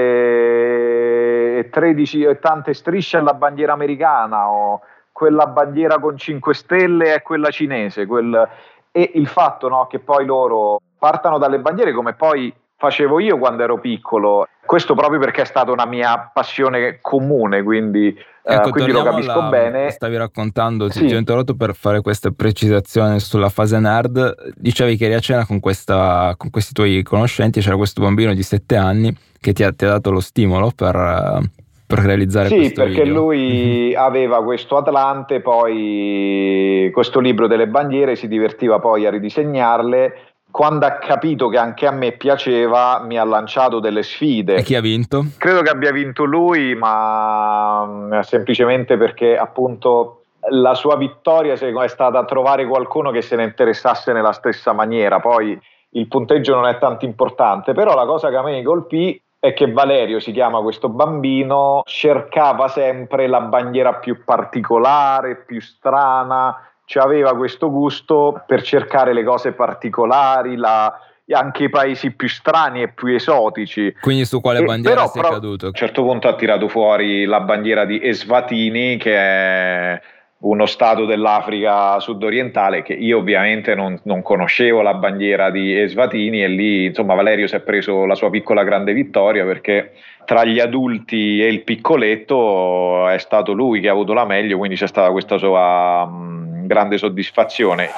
e 1.58 1.68
13 1.70 2.22
e 2.24 2.38
tante 2.38 2.74
strisce 2.74 3.18
è 3.18 3.20
la 3.20 3.34
bandiera 3.34 3.72
americana, 3.72 4.48
o 4.48 4.80
quella 5.12 5.46
bandiera 5.46 5.98
con 5.98 6.16
5 6.16 6.54
stelle 6.54 7.14
è 7.14 7.22
quella 7.22 7.50
cinese, 7.50 8.06
quel- 8.06 8.48
e 8.90 9.10
il 9.14 9.26
fatto 9.26 9.68
no, 9.68 9.86
che 9.86 9.98
poi 9.98 10.24
loro 10.24 10.80
partano 10.98 11.38
dalle 11.38 11.58
bandiere 11.58 11.92
come 11.92 12.14
poi 12.14 12.54
facevo 12.76 13.18
io 13.20 13.38
quando 13.38 13.62
ero 13.62 13.78
piccolo, 13.80 14.46
questo 14.64 14.94
proprio 14.94 15.18
perché 15.20 15.42
è 15.42 15.46
stata 15.46 15.70
una 15.72 15.86
mia 15.86 16.30
passione 16.32 16.98
comune, 17.00 17.62
quindi, 17.62 18.08
eh, 18.08 18.54
Ecco, 18.54 18.70
quindi 18.70 18.92
lo 18.92 19.02
capisco 19.02 19.32
alla- 19.32 19.48
bene. 19.48 19.90
Stavi 19.90 20.16
raccontando, 20.16 20.88
ti, 20.88 20.98
Sì. 20.98 21.06
ti 21.06 21.14
ho 21.14 21.18
interrotto 21.18 21.54
per 21.54 21.74
fare 21.74 22.00
questa 22.02 22.30
precisazione 22.30 23.18
sulla 23.20 23.48
fase 23.48 23.78
nerd. 23.78 24.52
Dicevi 24.56 24.96
che 24.96 25.06
eri 25.06 25.14
a 25.14 25.18
cena 25.20 25.46
con, 25.46 25.60
questa, 25.60 26.34
con 26.36 26.50
questi 26.50 26.72
tuoi 26.74 27.02
conoscenti, 27.02 27.60
c'era 27.60 27.76
questo 27.76 28.02
bambino 28.02 28.34
di 28.34 28.42
7 28.42 28.76
anni 28.76 29.14
che 29.40 29.52
ti 29.52 29.62
ha, 29.62 29.72
ti 29.72 29.84
ha 29.84 29.88
dato 29.88 30.10
lo 30.10 30.20
stimolo 30.20 30.70
per, 30.74 30.94
eh, 30.94 31.50
per 31.86 31.98
realizzare 32.00 32.48
Sì, 32.48 32.56
questo 32.56 32.82
perché 32.82 33.02
video. 33.02 33.14
lui 33.22 33.94
aveva 33.94 34.42
questo 34.42 34.76
Atlante, 34.78 35.40
poi 35.40 36.90
questo 36.92 37.20
libro 37.20 37.46
delle 37.46 37.66
bandiere, 37.68 38.16
si 38.16 38.28
divertiva 38.28 38.78
poi 38.78 39.06
a 39.06 39.10
ridisegnarle. 39.10 40.14
Quando 40.54 40.86
ha 40.86 40.98
capito 40.98 41.48
che 41.48 41.58
anche 41.58 41.84
a 41.84 41.90
me 41.90 42.12
piaceva, 42.12 43.00
mi 43.00 43.18
ha 43.18 43.24
lanciato 43.24 43.80
delle 43.80 44.04
sfide. 44.04 44.54
E 44.54 44.62
chi 44.62 44.76
ha 44.76 44.80
vinto? 44.80 45.24
Credo 45.36 45.62
che 45.62 45.70
abbia 45.70 45.90
vinto 45.90 46.22
lui, 46.22 46.76
ma 46.76 47.84
mm, 47.84 48.20
semplicemente 48.20 48.96
perché 48.96 49.36
appunto 49.36 50.22
la 50.50 50.74
sua 50.74 50.96
vittoria 50.96 51.54
è 51.54 51.88
stata 51.88 52.24
trovare 52.24 52.68
qualcuno 52.68 53.10
che 53.10 53.20
se 53.20 53.34
ne 53.34 53.42
interessasse 53.42 54.12
nella 54.12 54.30
stessa 54.30 54.72
maniera. 54.72 55.18
Poi 55.18 55.60
il 55.88 56.06
punteggio 56.06 56.54
non 56.54 56.68
è 56.68 56.78
tanto 56.78 57.04
importante, 57.04 57.72
però 57.72 57.96
la 57.96 58.06
cosa 58.06 58.30
che 58.30 58.36
a 58.36 58.42
me 58.44 58.52
mi 58.52 58.62
colpì 58.62 59.20
è 59.40 59.54
che 59.54 59.72
Valerio 59.72 60.20
si 60.20 60.30
chiama 60.30 60.60
questo 60.60 60.88
bambino, 60.88 61.82
cercava 61.84 62.68
sempre 62.68 63.26
la 63.26 63.40
bandiera 63.40 63.94
più 63.94 64.22
particolare, 64.22 65.34
più 65.34 65.60
strana, 65.60 66.56
cioè 66.84 67.02
aveva 67.02 67.36
questo 67.36 67.70
gusto 67.70 68.42
per 68.46 68.62
cercare 68.62 69.12
le 69.12 69.24
cose 69.24 69.52
particolari, 69.52 70.56
la- 70.56 70.98
anche 71.32 71.64
i 71.64 71.70
paesi 71.70 72.12
più 72.12 72.28
strani 72.28 72.82
e 72.82 72.88
più 72.88 73.08
esotici. 73.08 73.94
Quindi 74.00 74.26
su 74.26 74.40
quale 74.40 74.62
bandiera 74.62 74.96
però 74.96 75.08
sei 75.10 75.22
pro- 75.22 75.30
caduto? 75.30 75.64
A 75.66 75.68
un 75.68 75.74
certo 75.74 76.02
punto 76.02 76.28
ha 76.28 76.34
tirato 76.34 76.68
fuori 76.68 77.24
la 77.24 77.40
bandiera 77.40 77.84
di 77.86 77.98
Eswatini, 78.02 78.98
che 78.98 79.16
è 79.16 80.00
uno 80.44 80.66
stato 80.66 81.06
dell'Africa 81.06 81.98
sudorientale 82.00 82.82
che 82.82 82.92
io 82.92 83.16
ovviamente 83.18 83.74
non, 83.74 83.98
non 84.02 84.20
conoscevo 84.20 84.82
la 84.82 84.92
bandiera 84.92 85.50
di 85.50 85.74
Eswatini 85.74 86.42
e 86.42 86.48
lì 86.48 86.84
insomma 86.86 87.14
Valerio 87.14 87.46
si 87.46 87.54
è 87.56 87.60
preso 87.60 88.04
la 88.04 88.14
sua 88.14 88.28
piccola 88.28 88.62
grande 88.62 88.92
vittoria 88.92 89.46
perché 89.46 89.92
tra 90.26 90.44
gli 90.44 90.60
adulti 90.60 91.42
e 91.42 91.46
il 91.48 91.62
piccoletto 91.62 93.08
è 93.08 93.16
stato 93.16 93.52
lui 93.52 93.80
che 93.80 93.88
ha 93.88 93.92
avuto 93.92 94.12
la 94.12 94.26
meglio, 94.26 94.58
quindi 94.58 94.76
c'è 94.76 94.86
stata 94.86 95.10
questa 95.10 95.38
sua 95.38 96.04
mh, 96.04 96.53
grande 96.66 96.98
soddisfazione. 96.98 97.90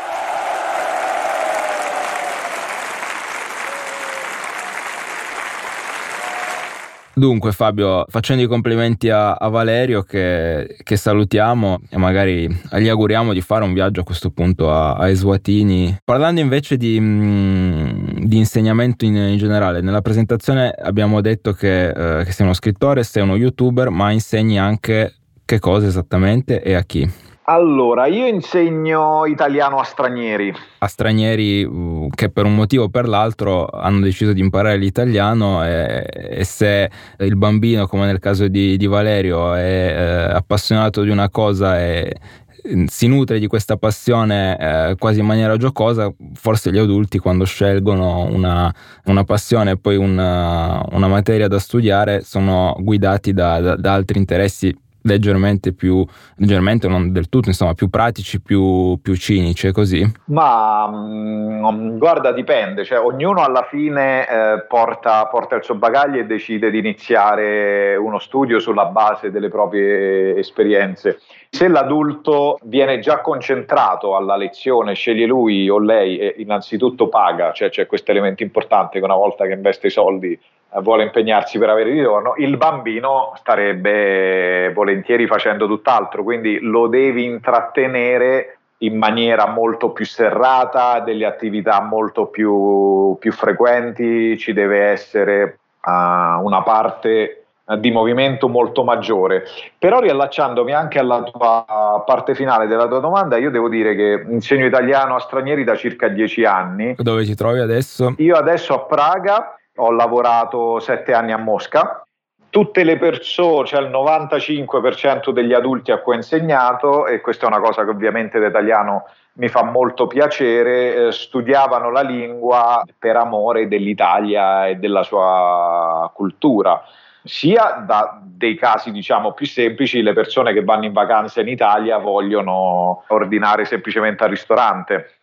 Dunque 7.18 7.52
Fabio, 7.52 8.04
facendo 8.10 8.42
i 8.42 8.46
complimenti 8.46 9.08
a, 9.08 9.32
a 9.32 9.48
Valerio 9.48 10.02
che, 10.02 10.76
che 10.82 10.96
salutiamo 10.98 11.80
e 11.88 11.96
magari 11.96 12.46
gli 12.46 12.88
auguriamo 12.88 13.32
di 13.32 13.40
fare 13.40 13.64
un 13.64 13.72
viaggio 13.72 14.02
a 14.02 14.04
questo 14.04 14.28
punto 14.28 14.70
a, 14.70 14.96
a 14.96 15.08
Eswatini. 15.08 15.96
Parlando 16.04 16.40
invece 16.40 16.76
di, 16.76 17.00
mm, 17.00 18.18
di 18.18 18.36
insegnamento 18.36 19.06
in, 19.06 19.16
in 19.16 19.38
generale, 19.38 19.80
nella 19.80 20.02
presentazione 20.02 20.68
abbiamo 20.68 21.22
detto 21.22 21.54
che, 21.54 21.88
eh, 21.88 22.24
che 22.24 22.32
sei 22.32 22.44
uno 22.44 22.54
scrittore, 22.54 23.02
sei 23.02 23.22
uno 23.22 23.36
youtuber, 23.36 23.88
ma 23.88 24.10
insegni 24.10 24.58
anche 24.58 25.14
che 25.46 25.58
cosa 25.58 25.86
esattamente 25.86 26.62
e 26.62 26.74
a 26.74 26.82
chi? 26.82 27.10
Allora, 27.48 28.06
io 28.06 28.26
insegno 28.26 29.24
italiano 29.24 29.78
a 29.78 29.84
stranieri. 29.84 30.52
A 30.78 30.88
stranieri 30.88 31.62
uh, 31.62 32.08
che 32.12 32.28
per 32.28 32.44
un 32.44 32.56
motivo 32.56 32.84
o 32.84 32.88
per 32.88 33.06
l'altro 33.06 33.66
hanno 33.66 34.00
deciso 34.00 34.32
di 34.32 34.40
imparare 34.40 34.76
l'italiano 34.76 35.64
e, 35.64 36.04
e 36.12 36.42
se 36.42 36.90
il 37.18 37.36
bambino, 37.36 37.86
come 37.86 38.06
nel 38.06 38.18
caso 38.18 38.48
di, 38.48 38.76
di 38.76 38.86
Valerio, 38.88 39.54
è 39.54 39.60
eh, 39.60 40.34
appassionato 40.34 41.02
di 41.02 41.10
una 41.10 41.30
cosa 41.30 41.80
e 41.80 42.16
eh, 42.64 42.84
si 42.88 43.06
nutre 43.06 43.38
di 43.38 43.46
questa 43.46 43.76
passione 43.76 44.58
eh, 44.58 44.96
quasi 44.98 45.20
in 45.20 45.26
maniera 45.26 45.56
giocosa, 45.56 46.12
forse 46.34 46.72
gli 46.72 46.78
adulti 46.78 47.18
quando 47.18 47.44
scelgono 47.44 48.24
una, 48.24 48.74
una 49.04 49.22
passione 49.22 49.70
e 49.70 49.78
poi 49.78 49.94
una, 49.94 50.84
una 50.90 51.06
materia 51.06 51.46
da 51.46 51.60
studiare 51.60 52.22
sono 52.22 52.74
guidati 52.80 53.32
da, 53.32 53.60
da- 53.60 53.76
da 53.76 53.92
altri 53.92 54.18
interessi 54.18 54.76
leggermente 55.06 55.72
più, 55.72 56.04
leggermente 56.36 56.88
non 56.88 57.12
del 57.12 57.28
tutto, 57.28 57.48
insomma, 57.48 57.74
più 57.74 57.88
pratici, 57.88 58.40
più, 58.40 58.98
più 59.00 59.16
cinici, 59.16 59.68
è 59.68 59.72
così? 59.72 60.04
Ma 60.26 60.86
mh, 60.88 61.98
guarda, 61.98 62.32
dipende, 62.32 62.84
cioè 62.84 62.98
ognuno 62.98 63.42
alla 63.42 63.66
fine 63.70 64.28
eh, 64.28 64.64
porta, 64.68 65.26
porta 65.26 65.56
il 65.56 65.64
suo 65.64 65.76
bagaglio 65.76 66.20
e 66.20 66.26
decide 66.26 66.70
di 66.70 66.78
iniziare 66.78 67.96
uno 67.96 68.18
studio 68.18 68.58
sulla 68.58 68.86
base 68.86 69.30
delle 69.30 69.48
proprie 69.48 70.36
esperienze. 70.36 71.20
Se 71.48 71.68
l'adulto 71.68 72.58
viene 72.64 72.98
già 72.98 73.20
concentrato 73.20 74.16
alla 74.16 74.36
lezione, 74.36 74.94
sceglie 74.94 75.26
lui 75.26 75.68
o 75.68 75.78
lei 75.78 76.18
e 76.18 76.34
innanzitutto 76.38 77.08
paga, 77.08 77.52
cioè 77.52 77.70
c'è 77.70 77.86
questo 77.86 78.10
elemento 78.10 78.42
importante 78.42 78.98
che 78.98 79.04
una 79.04 79.14
volta 79.14 79.46
che 79.46 79.52
investe 79.52 79.86
i 79.86 79.90
soldi 79.90 80.38
vuole 80.80 81.04
impegnarsi 81.04 81.58
per 81.58 81.70
avere 81.70 81.90
ritorno, 81.90 82.34
il 82.36 82.56
bambino 82.56 83.32
starebbe 83.36 84.72
volentieri 84.74 85.26
facendo 85.26 85.66
tutt'altro, 85.66 86.22
quindi 86.22 86.58
lo 86.60 86.86
devi 86.86 87.24
intrattenere 87.24 88.58
in 88.78 88.98
maniera 88.98 89.46
molto 89.46 89.90
più 89.90 90.04
serrata, 90.04 91.00
delle 91.00 91.24
attività 91.24 91.80
molto 91.80 92.26
più, 92.26 93.16
più 93.18 93.32
frequenti, 93.32 94.36
ci 94.36 94.52
deve 94.52 94.80
essere 94.84 95.58
uh, 95.82 96.44
una 96.44 96.62
parte 96.62 97.46
di 97.78 97.90
movimento 97.90 98.48
molto 98.48 98.84
maggiore. 98.84 99.44
Però 99.78 99.98
riallacciandomi 99.98 100.72
anche 100.72 101.00
alla 101.00 101.22
tua 101.22 102.04
parte 102.06 102.34
finale 102.34 102.66
della 102.68 102.86
tua 102.86 103.00
domanda, 103.00 103.38
io 103.38 103.50
devo 103.50 103.68
dire 103.68 103.96
che 103.96 104.24
insegno 104.28 104.66
italiano 104.66 105.16
a 105.16 105.20
stranieri 105.20 105.64
da 105.64 105.74
circa 105.74 106.06
dieci 106.08 106.44
anni. 106.44 106.94
Dove 106.96 107.24
ti 107.24 107.34
trovi 107.34 107.58
adesso? 107.58 108.14
Io 108.18 108.36
adesso 108.36 108.74
a 108.74 108.80
Praga, 108.80 109.55
ho 109.76 109.90
lavorato 109.90 110.80
sette 110.80 111.12
anni 111.12 111.32
a 111.32 111.38
Mosca. 111.38 112.04
Tutte 112.48 112.84
le 112.84 112.96
persone, 112.96 113.66
cioè 113.66 113.80
il 113.80 113.90
95% 113.90 115.30
degli 115.30 115.52
adulti 115.52 115.92
a 115.92 115.98
cui 115.98 116.14
ho 116.14 116.16
insegnato, 116.16 117.06
e 117.06 117.20
questa 117.20 117.44
è 117.44 117.48
una 117.48 117.60
cosa 117.60 117.84
che 117.84 117.90
ovviamente 117.90 118.38
l'italiano 118.38 119.04
mi 119.34 119.48
fa 119.48 119.62
molto 119.62 120.06
piacere, 120.06 121.08
eh, 121.08 121.12
studiavano 121.12 121.90
la 121.90 122.00
lingua 122.00 122.82
per 122.98 123.16
amore 123.16 123.68
dell'Italia 123.68 124.66
e 124.66 124.76
della 124.76 125.02
sua 125.02 126.10
cultura 126.14 126.82
sia 127.26 127.82
da 127.84 128.20
dei 128.22 128.54
casi 128.54 128.92
diciamo 128.92 129.32
più 129.32 129.46
semplici, 129.46 130.02
le 130.02 130.12
persone 130.12 130.52
che 130.52 130.64
vanno 130.64 130.84
in 130.84 130.92
vacanza 130.92 131.40
in 131.40 131.48
Italia 131.48 131.98
vogliono 131.98 133.04
ordinare 133.08 133.64
semplicemente 133.64 134.24
al 134.24 134.30
ristorante, 134.30 135.15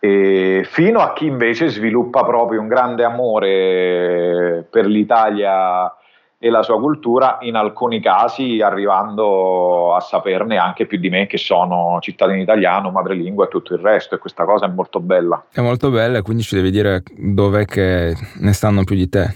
e 0.00 0.66
fino 0.70 1.00
a 1.00 1.12
chi 1.12 1.26
invece 1.26 1.68
sviluppa 1.68 2.24
proprio 2.24 2.60
un 2.60 2.68
grande 2.68 3.04
amore 3.04 4.66
per 4.70 4.86
l'Italia 4.86 5.92
e 6.40 6.50
la 6.50 6.62
sua 6.62 6.78
cultura, 6.78 7.38
in 7.40 7.56
alcuni 7.56 8.00
casi 8.00 8.60
arrivando 8.60 9.94
a 9.94 10.00
saperne 10.00 10.56
anche 10.56 10.86
più 10.86 10.98
di 10.98 11.08
me 11.10 11.26
che 11.26 11.36
sono 11.36 11.98
cittadino 12.00 12.40
italiano, 12.40 12.90
madrelingua 12.90 13.46
e 13.46 13.48
tutto 13.48 13.74
il 13.74 13.80
resto 13.80 14.14
e 14.14 14.18
questa 14.18 14.44
cosa 14.44 14.66
è 14.66 14.68
molto 14.68 15.00
bella. 15.00 15.46
È 15.52 15.60
molto 15.60 15.90
bella, 15.90 16.22
quindi 16.22 16.44
ci 16.44 16.54
devi 16.54 16.70
dire 16.70 17.02
dov'è 17.16 17.64
che 17.64 18.14
ne 18.40 18.52
sanno 18.52 18.84
più 18.84 18.94
di 18.94 19.08
te. 19.08 19.34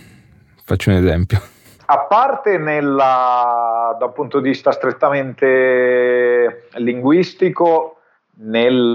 Faccio 0.64 0.90
un 0.90 0.96
esempio 0.96 1.40
a 1.92 2.06
parte 2.06 2.56
nella, 2.56 3.94
da 3.98 4.06
un 4.06 4.12
punto 4.12 4.40
di 4.40 4.48
vista 4.48 4.72
strettamente 4.72 6.68
linguistico, 6.76 7.91
nel, 8.38 8.94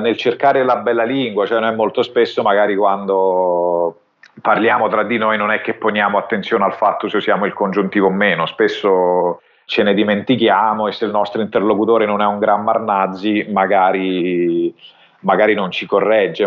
nel, 0.00 0.16
cercare 0.16 0.64
la 0.64 0.76
bella 0.76 1.04
lingua, 1.04 1.46
cioè 1.46 1.60
noi 1.60 1.74
molto 1.74 2.02
spesso 2.02 2.42
magari 2.42 2.76
quando 2.76 4.00
parliamo 4.40 4.88
tra 4.88 5.02
di 5.02 5.18
noi 5.18 5.36
non 5.36 5.50
è 5.50 5.60
che 5.60 5.74
poniamo 5.74 6.16
attenzione 6.16 6.64
al 6.64 6.74
fatto 6.74 7.08
se 7.08 7.16
usiamo 7.16 7.46
il 7.46 7.52
congiuntivo 7.52 8.06
o 8.06 8.10
meno, 8.10 8.46
spesso 8.46 9.42
ce 9.64 9.82
ne 9.82 9.94
dimentichiamo 9.94 10.88
e 10.88 10.92
se 10.92 11.04
il 11.04 11.10
nostro 11.10 11.40
interlocutore 11.40 12.06
non 12.06 12.20
è 12.20 12.26
un 12.26 12.38
gran 12.38 12.62
Marnazzi 12.62 13.46
magari, 13.50 14.74
magari 15.20 15.54
non 15.54 15.70
ci 15.70 15.86
corregge. 15.86 16.44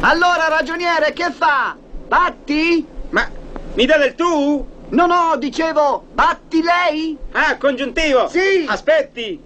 Allora 0.00 0.48
ragioniere 0.48 1.12
che 1.14 1.30
fa? 1.30 1.74
Batti? 2.06 2.86
Ma 3.10 3.26
mi 3.74 3.86
dà 3.86 3.96
del 3.96 4.14
tu? 4.14 4.72
No, 4.90 5.06
no, 5.06 5.36
dicevo, 5.38 6.04
batti 6.12 6.62
lei? 6.62 7.16
Ah, 7.32 7.56
congiuntivo? 7.56 8.28
Sì! 8.28 8.66
Aspetti! 8.68 9.42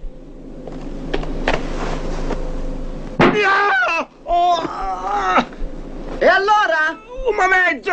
Ah! 3.17 3.18
Oh! 3.18 3.18
E 6.17 6.25
allora? 6.25 6.97
Un 7.27 7.35
momento! 7.35 7.91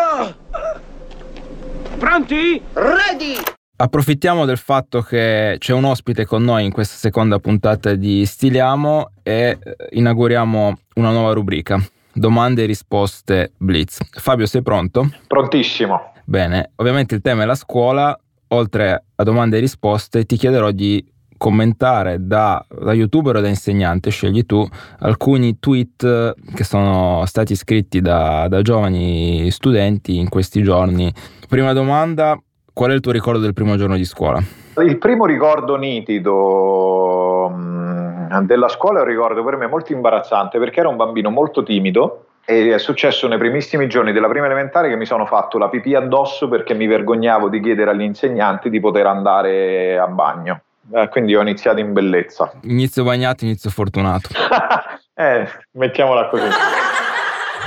Pronti? 1.98 2.62
Ready! 2.72 3.36
Approfittiamo 3.76 4.46
del 4.46 4.56
fatto 4.56 5.02
che 5.02 5.56
c'è 5.58 5.72
un 5.72 5.84
ospite 5.84 6.24
con 6.24 6.42
noi 6.42 6.64
in 6.64 6.72
questa 6.72 6.96
seconda 6.96 7.38
puntata 7.38 7.94
di 7.94 8.24
Stiliamo 8.24 9.10
e 9.22 9.58
eh, 9.62 9.76
inauguriamo 9.90 10.78
una 10.94 11.10
nuova 11.10 11.32
rubrica 11.32 11.78
domande 12.16 12.62
e 12.62 12.66
risposte 12.66 13.52
blitz. 13.58 14.00
Fabio, 14.10 14.46
sei 14.46 14.62
pronto? 14.62 15.10
Prontissimo. 15.26 16.14
Bene, 16.24 16.70
ovviamente 16.76 17.14
il 17.14 17.20
tema 17.20 17.42
è 17.42 17.46
la 17.46 17.54
scuola, 17.54 18.18
oltre 18.48 19.04
a 19.14 19.22
domande 19.22 19.58
e 19.58 19.60
risposte 19.60 20.24
ti 20.24 20.36
chiederò 20.36 20.70
di 20.70 21.04
commentare 21.36 22.18
da, 22.20 22.64
da 22.68 22.92
youtuber 22.92 23.36
o 23.36 23.40
da 23.40 23.48
insegnante, 23.48 24.10
scegli 24.10 24.44
tu, 24.44 24.66
alcuni 25.00 25.58
tweet 25.58 26.34
che 26.54 26.64
sono 26.64 27.24
stati 27.26 27.54
scritti 27.54 28.00
da, 28.00 28.46
da 28.48 28.62
giovani 28.62 29.50
studenti 29.50 30.18
in 30.18 30.28
questi 30.28 30.62
giorni. 30.62 31.12
Prima 31.48 31.72
domanda, 31.72 32.38
qual 32.72 32.90
è 32.90 32.94
il 32.94 33.00
tuo 33.00 33.12
ricordo 33.12 33.40
del 33.40 33.54
primo 33.54 33.76
giorno 33.76 33.96
di 33.96 34.04
scuola? 34.04 34.42
Il 34.78 34.98
primo 34.98 35.24
ricordo 35.24 35.76
nitido 35.76 37.50
della 38.42 38.68
scuola 38.68 38.98
è 38.98 39.02
un 39.02 39.08
ricordo 39.08 39.42
per 39.44 39.56
me 39.56 39.66
molto 39.66 39.92
imbarazzante 39.92 40.58
perché 40.58 40.80
ero 40.80 40.90
un 40.90 40.96
bambino 40.96 41.30
molto 41.30 41.62
timido 41.62 42.26
e 42.44 42.74
è 42.74 42.78
successo 42.78 43.26
nei 43.28 43.38
primissimi 43.38 43.88
giorni 43.88 44.12
della 44.12 44.28
prima 44.28 44.46
elementare 44.46 44.88
che 44.88 44.96
mi 44.96 45.06
sono 45.06 45.26
fatto 45.26 45.58
la 45.58 45.68
pipì 45.68 45.94
addosso 45.94 46.48
perché 46.48 46.74
mi 46.74 46.86
vergognavo 46.86 47.48
di 47.48 47.60
chiedere 47.60 47.90
agli 47.90 48.02
insegnanti 48.02 48.70
di 48.70 48.78
poter 48.78 49.06
andare 49.06 49.98
a 49.98 50.06
bagno. 50.06 50.60
Eh, 50.92 51.08
quindi 51.08 51.34
ho 51.34 51.40
iniziato 51.40 51.80
in 51.80 51.92
bellezza. 51.92 52.52
Inizio 52.62 53.04
bagnato, 53.04 53.44
inizio 53.44 53.70
fortunato. 53.70 54.28
eh, 55.14 55.48
mettiamola 55.72 56.28
così. 56.28 56.48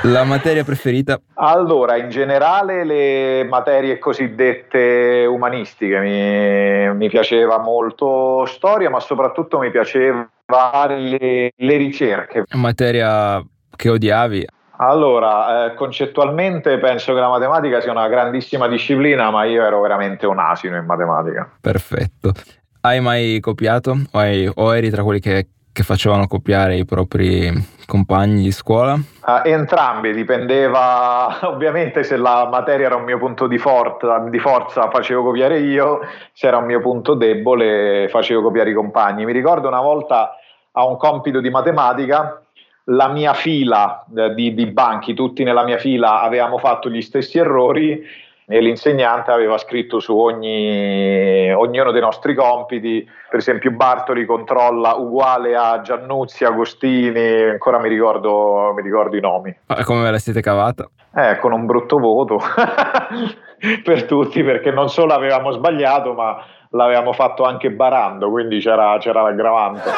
La 0.03 0.23
materia 0.23 0.63
preferita? 0.63 1.19
Allora, 1.33 1.97
in 1.97 2.09
generale 2.09 2.85
le 2.85 3.43
materie 3.43 3.99
cosiddette 3.99 5.25
umanistiche, 5.25 5.99
mi, 5.99 6.95
mi 6.95 7.09
piaceva 7.09 7.59
molto 7.59 8.45
storia, 8.45 8.89
ma 8.89 9.01
soprattutto 9.01 9.59
mi 9.59 9.71
piaceva 9.71 10.25
le, 10.87 11.51
le 11.53 11.77
ricerche. 11.77 12.45
Materia 12.53 13.43
che 13.75 13.89
odiavi? 13.89 14.47
Allora, 14.77 15.65
eh, 15.65 15.73
concettualmente 15.73 16.77
penso 16.77 17.13
che 17.13 17.19
la 17.19 17.27
matematica 17.27 17.81
sia 17.81 17.91
una 17.91 18.07
grandissima 18.07 18.69
disciplina, 18.69 19.29
ma 19.29 19.43
io 19.43 19.65
ero 19.65 19.81
veramente 19.81 20.25
un 20.25 20.39
asino 20.39 20.77
in 20.77 20.85
matematica. 20.85 21.49
Perfetto. 21.59 22.31
Hai 22.81 22.99
mai 23.01 23.39
copiato 23.39 23.91
o, 24.11 24.19
hai, 24.19 24.49
o 24.53 24.75
eri 24.75 24.89
tra 24.89 25.03
quelli 25.03 25.19
che 25.19 25.47
che 25.79 25.85
facevano 25.85 26.27
copiare 26.27 26.75
i 26.75 26.83
propri 26.83 27.49
compagni 27.85 28.43
di 28.43 28.51
scuola? 28.51 28.95
Uh, 28.95 29.47
entrambi, 29.47 30.13
dipendeva 30.13 31.39
ovviamente 31.47 32.03
se 32.03 32.17
la 32.17 32.47
materia 32.51 32.87
era 32.87 32.95
un 32.95 33.03
mio 33.03 33.17
punto 33.17 33.47
di 33.47 33.57
forza, 33.57 34.19
di 34.29 34.39
forza 34.39 34.89
facevo 34.89 35.23
copiare 35.23 35.59
io, 35.59 36.01
se 36.33 36.47
era 36.47 36.57
un 36.57 36.65
mio 36.65 36.81
punto 36.81 37.13
debole 37.13 38.07
facevo 38.09 38.41
copiare 38.41 38.71
i 38.71 38.73
compagni. 38.73 39.23
Mi 39.23 39.31
ricordo 39.31 39.69
una 39.69 39.79
volta 39.79 40.35
a 40.71 40.85
un 40.85 40.97
compito 40.97 41.39
di 41.39 41.49
matematica 41.49 42.41
la 42.91 43.07
mia 43.07 43.33
fila 43.33 44.03
eh, 44.15 44.33
di, 44.33 44.53
di 44.53 44.65
banchi, 44.65 45.13
tutti 45.13 45.43
nella 45.43 45.63
mia 45.63 45.77
fila 45.77 46.21
avevamo 46.21 46.57
fatto 46.57 46.89
gli 46.89 47.01
stessi 47.01 47.37
errori 47.37 48.03
e 48.51 48.61
l'insegnante 48.61 49.29
aveva 49.29 49.59
scritto 49.59 49.99
su 49.99 50.17
ogni, 50.17 51.53
ognuno 51.53 51.91
dei 51.91 52.01
nostri 52.01 52.33
compiti, 52.33 53.07
per 53.29 53.37
esempio 53.37 53.69
Bartoli 53.69 54.25
controlla 54.25 54.95
uguale 54.95 55.55
a 55.55 55.81
Giannuzzi, 55.81 56.45
Agostini, 56.45 57.43
ancora 57.43 57.77
mi 57.79 57.89
ricordo, 57.89 58.73
mi 58.75 58.81
ricordo 58.81 59.15
i 59.15 59.19
nomi. 59.19 59.55
Ma 59.67 59.83
come 59.83 60.01
ve 60.01 60.09
la 60.09 60.17
siete 60.17 60.41
cavata? 60.41 60.89
Eh, 61.15 61.37
con 61.37 61.51
un 61.51 61.67
brutto 61.67 61.99
voto 61.99 62.39
per 63.83 64.05
tutti, 64.05 64.43
perché 64.43 64.71
non 64.71 64.89
solo 64.89 65.13
avevamo 65.13 65.51
sbagliato, 65.51 66.13
ma 66.13 66.43
l'avevamo 66.71 67.13
fatto 67.13 67.43
anche 67.43 67.69
barando, 67.69 68.31
quindi 68.31 68.57
c'era, 68.57 68.97
c'era 68.97 69.21
l'aggravante. 69.21 69.89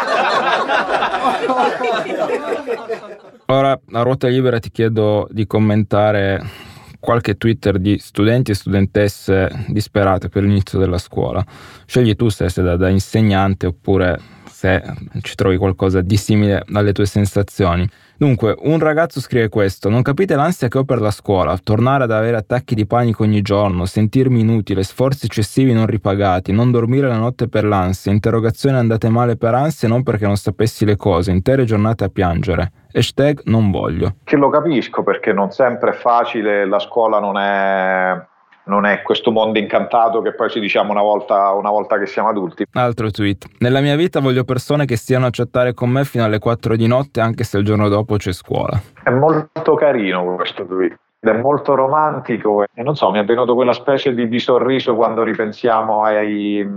Ora, 3.46 3.72
a 3.72 4.02
ruota 4.02 4.28
libera 4.28 4.60
ti 4.60 4.72
chiedo 4.72 5.26
di 5.30 5.48
commentare 5.48 6.70
qualche 7.02 7.36
Twitter 7.36 7.80
di 7.80 7.98
studenti 8.00 8.52
e 8.52 8.54
studentesse 8.54 9.66
disperate 9.68 10.30
per 10.30 10.44
l'inizio 10.44 10.80
della 10.80 11.00
scuola. 11.00 11.44
Scegli 11.86 12.16
tu 12.16 12.30
se 12.30 12.48
sei 12.48 12.64
da, 12.64 12.78
da 12.78 12.88
insegnante 12.88 13.66
oppure 13.66 14.20
se 14.50 14.82
ci 15.22 15.36
trovi 15.36 15.58
qualcosa 15.58 16.02
di 16.02 16.16
simile 16.16 16.64
alle 16.72 16.94
tue 16.94 17.08
sensazioni. 17.08 17.86
Dunque, 18.22 18.56
un 18.60 18.78
ragazzo 18.78 19.20
scrive 19.20 19.50
questo: 19.50 19.90
Non 19.90 20.04
capite 20.04 20.36
l'ansia 20.36 20.68
che 20.68 20.78
ho 20.78 20.84
per 20.84 21.02
la 21.02 21.10
scuola, 21.10 21.58
tornare 21.58 22.04
ad 22.04 22.12
avere 22.12 22.38
attacchi 22.38 22.76
di 22.76 22.86
panico 22.86 23.24
ogni 23.24 23.42
giorno, 23.42 23.86
sentirmi 23.86 24.42
inutile, 24.42 24.84
sforzi 24.84 25.26
eccessivi 25.26 25.74
non 25.74 25.88
ripagati, 25.88 26.52
non 26.52 26.70
dormire 26.70 27.08
la 27.08 27.18
notte 27.18 27.50
per 27.50 27.66
l'ansia, 27.66 28.12
interrogazioni 28.12 28.78
andate 28.78 29.10
male 29.10 29.38
per 29.38 29.56
ansia 29.56 29.88
non 29.88 30.04
perché 30.04 30.28
non 30.28 30.36
sapessi 30.36 30.86
le 30.86 30.98
cose, 30.98 31.32
intere 31.32 31.66
giornate 31.66 32.04
a 32.04 32.10
piangere. 32.10 32.72
Hashtag 32.94 33.42
non 33.46 33.72
voglio. 33.72 34.18
Che 34.24 34.36
lo 34.36 34.50
capisco 34.50 35.02
perché 35.02 35.34
non 35.34 35.50
sempre 35.50 35.90
è 35.90 35.94
facile, 35.94 36.68
la 36.68 36.78
scuola 36.78 37.20
non 37.20 37.40
è 37.40 38.30
non 38.66 38.86
è 38.86 39.02
questo 39.02 39.32
mondo 39.32 39.60
incantato 39.60 40.22
che 40.22 40.34
poi 40.34 40.50
ci 40.50 40.60
diciamo 40.60 40.92
una 40.92 41.02
volta, 41.02 41.52
una 41.52 41.70
volta, 41.70 41.98
che 41.98 42.06
siamo 42.06 42.30
adulti. 42.30 42.66
Altro 42.74 43.10
tweet. 43.12 43.46
Nella 43.60 43.82
mia 43.82 43.96
vita 43.96 44.20
voglio 44.20 44.44
persone 44.44 44.86
che 44.86 44.96
stiano 44.96 45.26
a 45.26 45.30
chattare 45.32 45.74
con 45.74 45.90
me 45.90 46.04
fino 46.06 46.24
alle 46.24 46.40
4 46.40 46.76
di 46.76 46.88
notte 46.88 47.22
anche 47.22 47.44
se 47.44 47.58
il 47.58 47.66
giorno 47.66 47.90
dopo 47.90 48.18
c'è 48.18 48.32
scuola. 48.32 48.80
È 49.04 49.10
molto 49.10 49.74
carino 49.76 50.36
questo 50.36 50.66
tweet. 50.66 50.96
È 51.20 51.32
molto 51.34 51.76
romantico 51.76 52.64
e 52.64 52.82
non 52.82 52.96
so, 52.96 53.12
mi 53.12 53.20
è 53.20 53.24
venuto 53.24 53.54
quella 53.54 53.74
specie 53.74 54.12
di, 54.16 54.28
di 54.28 54.40
sorriso 54.40 54.96
quando 54.96 55.22
ripensiamo 55.22 56.02
ai, 56.02 56.68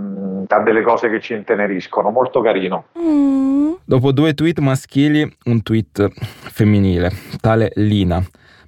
a 0.47 0.59
delle 0.59 0.83
cose 0.83 1.09
che 1.09 1.19
ci 1.19 1.33
inteneriscono, 1.33 2.11
molto 2.11 2.41
carino. 2.41 2.85
Mm. 2.99 3.73
Dopo 3.83 4.11
due 4.11 4.35
tweet 4.35 4.59
maschili, 4.59 5.27
un 5.45 5.63
tweet 5.63 6.09
femminile, 6.51 7.11
tale 7.41 7.71
Lina. 7.75 8.23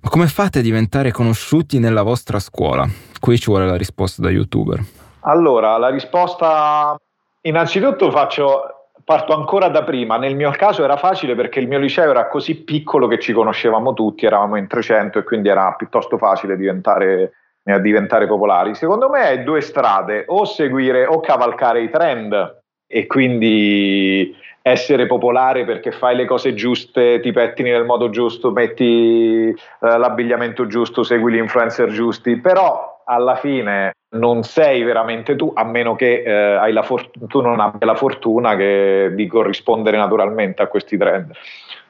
Ma 0.08 0.14
come 0.14 0.28
fate 0.28 0.60
a 0.60 0.62
diventare 0.62 1.12
conosciuti 1.12 1.80
nella 1.80 2.02
vostra 2.02 2.40
scuola? 2.40 2.88
Qui 3.20 3.38
ci 3.38 3.50
vuole 3.50 3.66
la 3.66 3.76
risposta 3.76 4.22
da 4.22 4.30
youtuber. 4.30 4.80
Allora, 5.24 5.78
la 5.78 5.90
risposta 5.90 6.98
innanzitutto 7.42 8.10
faccio 8.10 8.86
parto 9.04 9.36
ancora 9.36 9.68
da 9.68 9.84
prima. 9.84 10.16
Nel 10.16 10.38
mio 10.38 10.50
caso 10.52 10.82
era 10.82 10.96
facile 10.96 11.36
perché 11.36 11.60
il 11.60 11.68
mio 11.68 11.78
liceo 11.78 12.10
era 12.10 12.30
così 12.30 12.56
piccolo 12.56 13.08
che 13.08 13.20
ci 13.20 13.34
conoscevamo 13.34 13.94
tutti, 13.94 14.26
eravamo 14.26 14.56
in 14.56 14.68
300 14.68 15.20
e 15.20 15.24
quindi 15.24 15.50
era 15.50 15.74
piuttosto 15.74 16.18
facile 16.18 16.56
diventare, 16.56 17.34
eh, 17.66 17.82
diventare 17.82 18.28
popolari. 18.28 18.76
Secondo 18.76 19.10
me 19.10 19.28
hai 19.28 19.44
due 19.44 19.60
strade, 19.60 20.24
o 20.28 20.46
seguire 20.46 21.06
o 21.06 21.20
cavalcare 21.20 21.82
i 21.82 21.90
trend 21.90 22.62
e 22.88 23.08
quindi 23.08 24.34
essere 24.70 25.06
popolare 25.06 25.66
perché 25.66 25.92
fai 25.92 26.16
le 26.16 26.26
cose 26.26 26.54
giuste, 26.54 27.20
ti 27.20 27.32
pettini 27.32 27.70
nel 27.72 27.86
modo 27.86 28.10
giusto, 28.10 28.52
metti 28.52 29.50
eh, 29.50 29.56
l'abbigliamento 29.80 30.68
giusto, 30.68 31.04
segui 31.04 31.34
gli 31.34 31.38
influencer 31.38 31.90
giusti, 31.90 32.38
però 32.38 33.02
alla 33.06 33.36
fine 33.36 33.94
non 34.10 34.44
sei 34.44 34.84
veramente 34.84 35.36
tu, 35.36 35.52
a 35.54 35.64
meno 35.64 35.96
che 35.96 36.24
eh, 36.24 36.84
for- 36.84 37.10
tu 37.28 37.42
non 37.42 37.60
abbia 37.60 37.88
la 37.88 37.96
fortuna 37.96 38.56
che, 38.56 39.12
di 39.14 39.28
corrispondere 39.28 39.98
naturalmente 39.98 40.62
a 40.62 40.68
questi 40.68 40.98
trend 40.98 41.32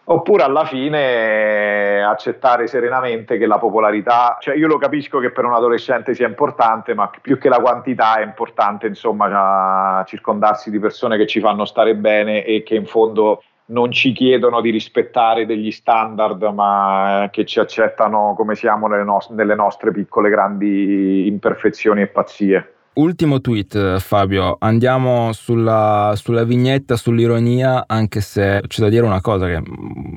oppure 0.10 0.44
alla 0.44 0.66
fine 0.66 2.02
accettare 2.04 2.68
serenamente 2.68 3.38
che 3.38 3.46
la 3.46 3.58
popolarità, 3.58 4.38
cioè 4.40 4.56
io 4.56 4.68
lo 4.68 4.78
capisco 4.78 5.20
che 5.20 5.32
per 5.32 5.46
un 5.46 5.54
adolescente 5.54 6.14
sia 6.14 6.28
importante, 6.28 6.94
ma 6.94 7.10
più 7.22 7.38
che 7.38 7.50
la 7.50 7.60
quantità 7.60 8.18
è 8.18 8.24
importante 8.24 8.88
insomma 8.88 10.04
circondarsi 10.06 10.70
di 10.72 10.80
persone 10.80 11.18
che 11.18 11.28
ci 11.28 11.40
fanno 11.40 11.66
stare 11.66 11.96
bene 11.96 12.46
e 12.46 12.64
che 12.64 12.76
in 12.76 12.86
fondo 12.86 13.44
non 13.70 13.92
ci 13.92 14.14
chiedono 14.14 14.62
di 14.62 14.70
rispettare 14.70 15.46
degli 15.46 15.72
standard, 15.72 16.42
ma 16.54 17.28
che 17.30 17.44
ci 17.46 17.60
accettano 17.60 18.34
come 18.38 18.56
siamo 18.56 18.88
nelle, 18.88 19.04
no- 19.04 19.26
nelle 19.32 19.56
nostre 19.56 19.92
piccole 19.92 20.30
grandi 20.30 21.28
imperfezioni 21.28 22.02
e 22.02 22.08
pazzie. 22.08 22.77
Ultimo 22.98 23.42
tweet, 23.42 24.00
Fabio. 24.00 24.56
Andiamo 24.60 25.32
sulla, 25.32 26.14
sulla, 26.16 26.44
vignetta, 26.44 26.96
sull'ironia, 26.96 27.84
anche 27.86 28.22
se 28.22 28.64
c'è 28.66 28.82
da 28.82 28.90
dire 28.90 29.06
una 29.06 29.22
cosa: 29.22 29.46
che 29.46 29.62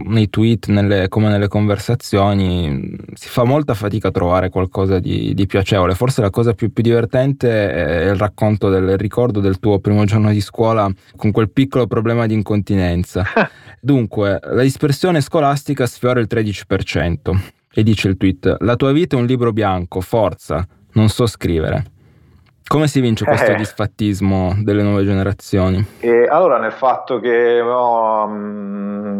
nei 0.04 0.30
tweet, 0.30 0.68
nelle, 0.68 1.08
come 1.08 1.28
nelle 1.28 1.46
conversazioni, 1.46 2.96
si 3.12 3.28
fa 3.28 3.44
molta 3.44 3.74
fatica 3.74 4.08
a 4.08 4.10
trovare 4.10 4.48
qualcosa 4.48 4.98
di, 4.98 5.34
di 5.34 5.44
piacevole. 5.46 5.94
Forse 5.94 6.22
la 6.22 6.30
cosa 6.30 6.54
più, 6.54 6.72
più, 6.72 6.82
divertente 6.82 7.70
è 7.70 8.08
il 8.08 8.16
racconto 8.16 8.70
del 8.70 8.96
ricordo 8.96 9.40
del 9.40 9.58
tuo 9.58 9.78
primo 9.80 10.06
giorno 10.06 10.30
di 10.30 10.40
scuola 10.40 10.90
con 11.16 11.32
quel 11.32 11.50
piccolo 11.50 11.86
problema 11.86 12.24
di 12.24 12.32
incontinenza. 12.32 13.26
Dunque, 13.78 14.40
la 14.42 14.62
dispersione 14.62 15.20
scolastica 15.20 15.84
sfiora 15.84 16.18
il 16.18 16.28
13%. 16.30 17.38
E 17.74 17.82
dice 17.82 18.08
il 18.08 18.16
tweet: 18.16 18.56
La 18.60 18.76
tua 18.76 18.92
vita 18.92 19.16
è 19.16 19.20
un 19.20 19.26
libro 19.26 19.52
bianco, 19.52 20.00
forza, 20.00 20.66
non 20.92 21.10
so 21.10 21.26
scrivere. 21.26 21.98
Come 22.70 22.86
si 22.86 23.00
vince 23.00 23.24
questo 23.24 23.50
eh. 23.50 23.56
disfattismo 23.56 24.52
delle 24.62 24.84
nuove 24.84 25.04
generazioni? 25.04 25.84
E 25.98 26.28
allora 26.28 26.56
nel 26.58 26.70
fatto 26.70 27.18
che, 27.18 27.60
oh, 27.60 28.28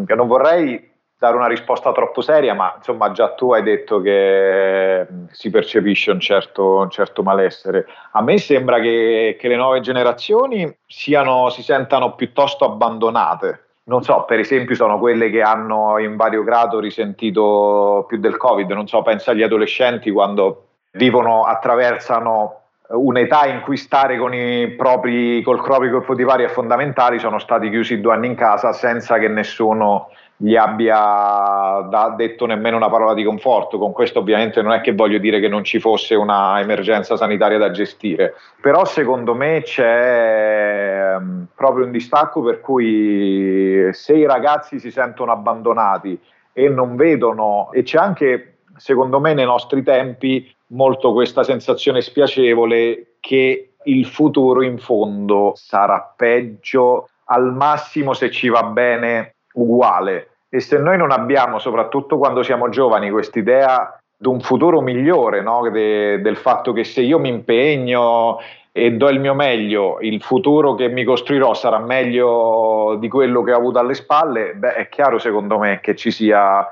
che, 0.06 0.14
non 0.14 0.28
vorrei 0.28 0.88
dare 1.18 1.34
una 1.34 1.48
risposta 1.48 1.90
troppo 1.90 2.20
seria, 2.20 2.54
ma 2.54 2.74
insomma 2.76 3.10
già 3.10 3.34
tu 3.34 3.52
hai 3.52 3.64
detto 3.64 4.00
che 4.00 5.04
si 5.32 5.50
percepisce 5.50 6.12
un 6.12 6.20
certo, 6.20 6.76
un 6.76 6.90
certo 6.90 7.24
malessere. 7.24 7.88
A 8.12 8.22
me 8.22 8.38
sembra 8.38 8.78
che, 8.78 9.36
che 9.36 9.48
le 9.48 9.56
nuove 9.56 9.80
generazioni 9.80 10.72
siano, 10.86 11.48
si 11.48 11.64
sentano 11.64 12.14
piuttosto 12.14 12.64
abbandonate. 12.64 13.64
Non 13.86 14.04
so, 14.04 14.26
per 14.28 14.38
esempio 14.38 14.76
sono 14.76 14.96
quelle 15.00 15.28
che 15.28 15.42
hanno 15.42 15.98
in 15.98 16.14
vario 16.14 16.44
grado 16.44 16.78
risentito 16.78 18.04
più 18.06 18.18
del 18.20 18.36
Covid, 18.36 18.70
non 18.70 18.86
so, 18.86 19.02
pensa 19.02 19.32
agli 19.32 19.42
adolescenti 19.42 20.12
quando 20.12 20.66
vivono, 20.92 21.42
attraversano 21.42 22.59
un'età 22.92 23.46
in 23.46 23.60
cui 23.60 23.76
stare 23.76 24.18
con 24.18 24.34
i 24.34 24.68
propri, 24.70 25.42
col 25.42 25.62
proprio 25.62 25.90
corpo 25.90 26.14
di 26.14 26.24
pari 26.24 26.44
è 26.44 26.48
fondamentale, 26.48 27.18
sono 27.18 27.38
stati 27.38 27.70
chiusi 27.70 28.00
due 28.00 28.14
anni 28.14 28.28
in 28.28 28.34
casa 28.34 28.72
senza 28.72 29.18
che 29.18 29.28
nessuno 29.28 30.08
gli 30.42 30.56
abbia 30.56 31.86
detto 32.16 32.46
nemmeno 32.46 32.76
una 32.76 32.88
parola 32.88 33.12
di 33.12 33.22
conforto. 33.22 33.78
Con 33.78 33.92
questo 33.92 34.20
ovviamente 34.20 34.62
non 34.62 34.72
è 34.72 34.80
che 34.80 34.92
voglio 34.92 35.18
dire 35.18 35.38
che 35.38 35.48
non 35.48 35.62
ci 35.64 35.78
fosse 35.78 36.14
una 36.14 36.58
emergenza 36.60 37.16
sanitaria 37.16 37.58
da 37.58 37.70
gestire, 37.70 38.34
però 38.60 38.84
secondo 38.84 39.34
me 39.34 39.60
c'è 39.62 41.14
um, 41.16 41.46
proprio 41.54 41.84
un 41.84 41.92
distacco 41.92 42.40
per 42.42 42.60
cui 42.60 43.88
se 43.92 44.14
i 44.14 44.26
ragazzi 44.26 44.78
si 44.80 44.90
sentono 44.90 45.30
abbandonati 45.30 46.18
e 46.52 46.68
non 46.68 46.96
vedono, 46.96 47.70
e 47.72 47.82
c'è 47.82 47.98
anche 47.98 48.54
secondo 48.76 49.20
me 49.20 49.34
nei 49.34 49.44
nostri 49.44 49.82
tempi 49.82 50.52
molto 50.70 51.12
questa 51.12 51.42
sensazione 51.42 52.00
spiacevole 52.00 53.16
che 53.20 53.72
il 53.84 54.06
futuro 54.06 54.62
in 54.62 54.78
fondo 54.78 55.52
sarà 55.54 56.12
peggio, 56.16 57.08
al 57.24 57.52
massimo 57.54 58.12
se 58.12 58.30
ci 58.30 58.48
va 58.48 58.64
bene 58.64 59.36
uguale. 59.54 60.28
E 60.48 60.60
se 60.60 60.78
noi 60.78 60.96
non 60.96 61.12
abbiamo, 61.12 61.58
soprattutto 61.58 62.18
quando 62.18 62.42
siamo 62.42 62.68
giovani, 62.68 63.10
quest'idea 63.10 64.00
di 64.16 64.28
un 64.28 64.40
futuro 64.40 64.80
migliore, 64.80 65.40
no? 65.40 65.68
De, 65.70 66.20
del 66.20 66.36
fatto 66.36 66.72
che 66.72 66.84
se 66.84 67.00
io 67.00 67.18
mi 67.18 67.28
impegno 67.28 68.38
e 68.72 68.92
do 68.92 69.08
il 69.08 69.20
mio 69.20 69.34
meglio, 69.34 69.98
il 70.00 70.20
futuro 70.20 70.74
che 70.74 70.88
mi 70.88 71.04
costruirò 71.04 71.54
sarà 71.54 71.78
meglio 71.78 72.96
di 73.00 73.08
quello 73.08 73.42
che 73.42 73.52
ho 73.52 73.56
avuto 73.56 73.78
alle 73.78 73.94
spalle, 73.94 74.54
beh, 74.54 74.74
è 74.74 74.88
chiaro 74.88 75.18
secondo 75.18 75.58
me 75.58 75.80
che 75.80 75.96
ci 75.96 76.10
sia 76.10 76.66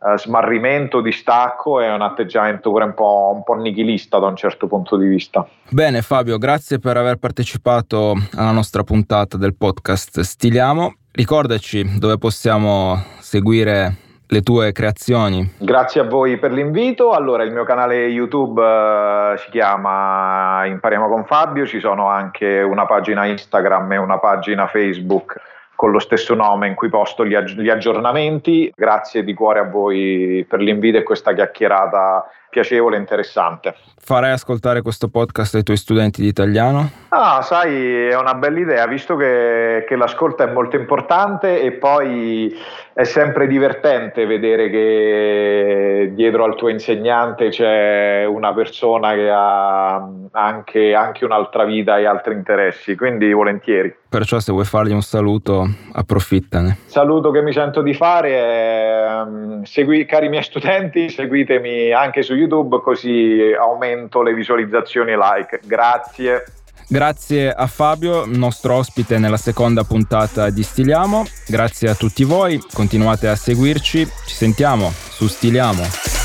uh, 0.00 0.16
smarrimento, 0.16 1.00
distacco 1.00 1.80
e 1.80 1.90
un 1.90 2.02
atteggiamento 2.02 2.70
pure 2.70 2.84
un 2.84 2.94
po', 2.94 3.32
un 3.34 3.42
po' 3.42 3.54
nichilista 3.54 4.18
da 4.18 4.26
un 4.26 4.36
certo 4.36 4.66
punto 4.66 4.96
di 4.96 5.06
vista. 5.06 5.46
Bene 5.68 6.02
Fabio, 6.02 6.38
grazie 6.38 6.78
per 6.78 6.96
aver 6.96 7.16
partecipato 7.16 8.14
alla 8.34 8.52
nostra 8.52 8.82
puntata 8.82 9.36
del 9.36 9.54
podcast 9.54 10.20
Stiliamo. 10.20 10.94
Ricordaci 11.12 11.98
dove 11.98 12.18
possiamo 12.18 13.02
seguire 13.18 13.96
le 14.30 14.42
tue 14.42 14.70
creazioni. 14.70 15.54
Grazie 15.58 16.02
a 16.02 16.04
voi 16.04 16.38
per 16.38 16.52
l'invito. 16.52 17.10
Allora, 17.10 17.42
il 17.42 17.52
mio 17.52 17.64
canale 17.64 18.06
YouTube 18.06 18.62
uh, 18.62 19.36
si 19.36 19.50
chiama 19.50 20.64
Impariamo 20.66 21.08
con 21.08 21.24
Fabio, 21.24 21.66
ci 21.66 21.80
sono 21.80 22.06
anche 22.06 22.62
una 22.62 22.86
pagina 22.86 23.26
Instagram 23.26 23.92
e 23.92 23.96
una 23.96 24.18
pagina 24.18 24.68
Facebook 24.68 25.36
con 25.80 25.92
lo 25.92 25.98
stesso 25.98 26.34
nome 26.34 26.66
in 26.68 26.74
cui 26.74 26.90
posto 26.90 27.24
gli, 27.24 27.34
aggi- 27.34 27.58
gli 27.58 27.70
aggiornamenti. 27.70 28.70
Grazie 28.76 29.24
di 29.24 29.32
cuore 29.32 29.60
a 29.60 29.64
voi 29.64 30.44
per 30.46 30.60
l'invito 30.60 30.98
e 30.98 31.02
questa 31.02 31.32
chiacchierata 31.32 32.30
piacevole 32.50 32.96
e 32.96 32.98
interessante. 32.98 33.74
Farai 34.02 34.32
ascoltare 34.32 34.80
questo 34.80 35.08
podcast 35.08 35.54
ai 35.56 35.62
tuoi 35.62 35.76
studenti 35.76 36.22
di 36.22 36.28
italiano? 36.28 36.90
Ah, 37.10 37.42
sai, 37.42 38.06
è 38.06 38.16
una 38.16 38.34
bella 38.34 38.58
idea, 38.58 38.86
visto 38.86 39.14
che, 39.14 39.84
che 39.86 39.94
l'ascolto 39.94 40.42
è 40.42 40.50
molto 40.50 40.76
importante 40.76 41.60
e 41.60 41.72
poi 41.72 42.56
è 42.92 43.04
sempre 43.04 43.46
divertente 43.46 44.26
vedere 44.26 44.68
che 44.70 46.10
dietro 46.14 46.44
al 46.44 46.56
tuo 46.56 46.68
insegnante 46.68 47.48
c'è 47.50 48.24
una 48.24 48.52
persona 48.52 49.14
che 49.14 49.30
ha 49.30 50.08
anche, 50.32 50.94
anche 50.94 51.24
un'altra 51.24 51.64
vita 51.64 51.98
e 51.98 52.06
altri 52.06 52.34
interessi, 52.34 52.96
quindi 52.96 53.32
volentieri. 53.32 53.94
Perciò 54.08 54.40
se 54.40 54.50
vuoi 54.50 54.64
fargli 54.64 54.92
un 54.92 55.02
saluto, 55.02 55.68
approfittane. 55.92 56.78
Saluto 56.86 57.30
che 57.30 57.42
mi 57.42 57.52
sento 57.52 57.80
di 57.80 57.94
fare 57.94 58.30
è, 58.32 59.22
um, 59.22 59.62
segui, 59.62 60.04
cari 60.04 60.28
miei 60.28 60.42
studenti, 60.42 61.08
seguitemi 61.08 61.92
anche 61.92 62.22
su 62.22 62.34
YouTube 62.34 62.80
così 62.80 63.52
aumento 63.90 64.22
le 64.22 64.34
visualizzazioni 64.34 65.12
e 65.12 65.16
like. 65.16 65.60
Grazie. 65.64 66.44
Grazie 66.88 67.52
a 67.52 67.66
Fabio, 67.68 68.24
nostro 68.26 68.74
ospite 68.74 69.18
nella 69.18 69.36
seconda 69.36 69.84
puntata 69.84 70.50
di 70.50 70.62
Stiliamo. 70.62 71.24
Grazie 71.46 71.90
a 71.90 71.94
tutti 71.94 72.24
voi, 72.24 72.60
continuate 72.72 73.28
a 73.28 73.36
seguirci. 73.36 74.04
Ci 74.26 74.34
sentiamo 74.34 74.90
su 74.92 75.28
Stiliamo. 75.28 76.19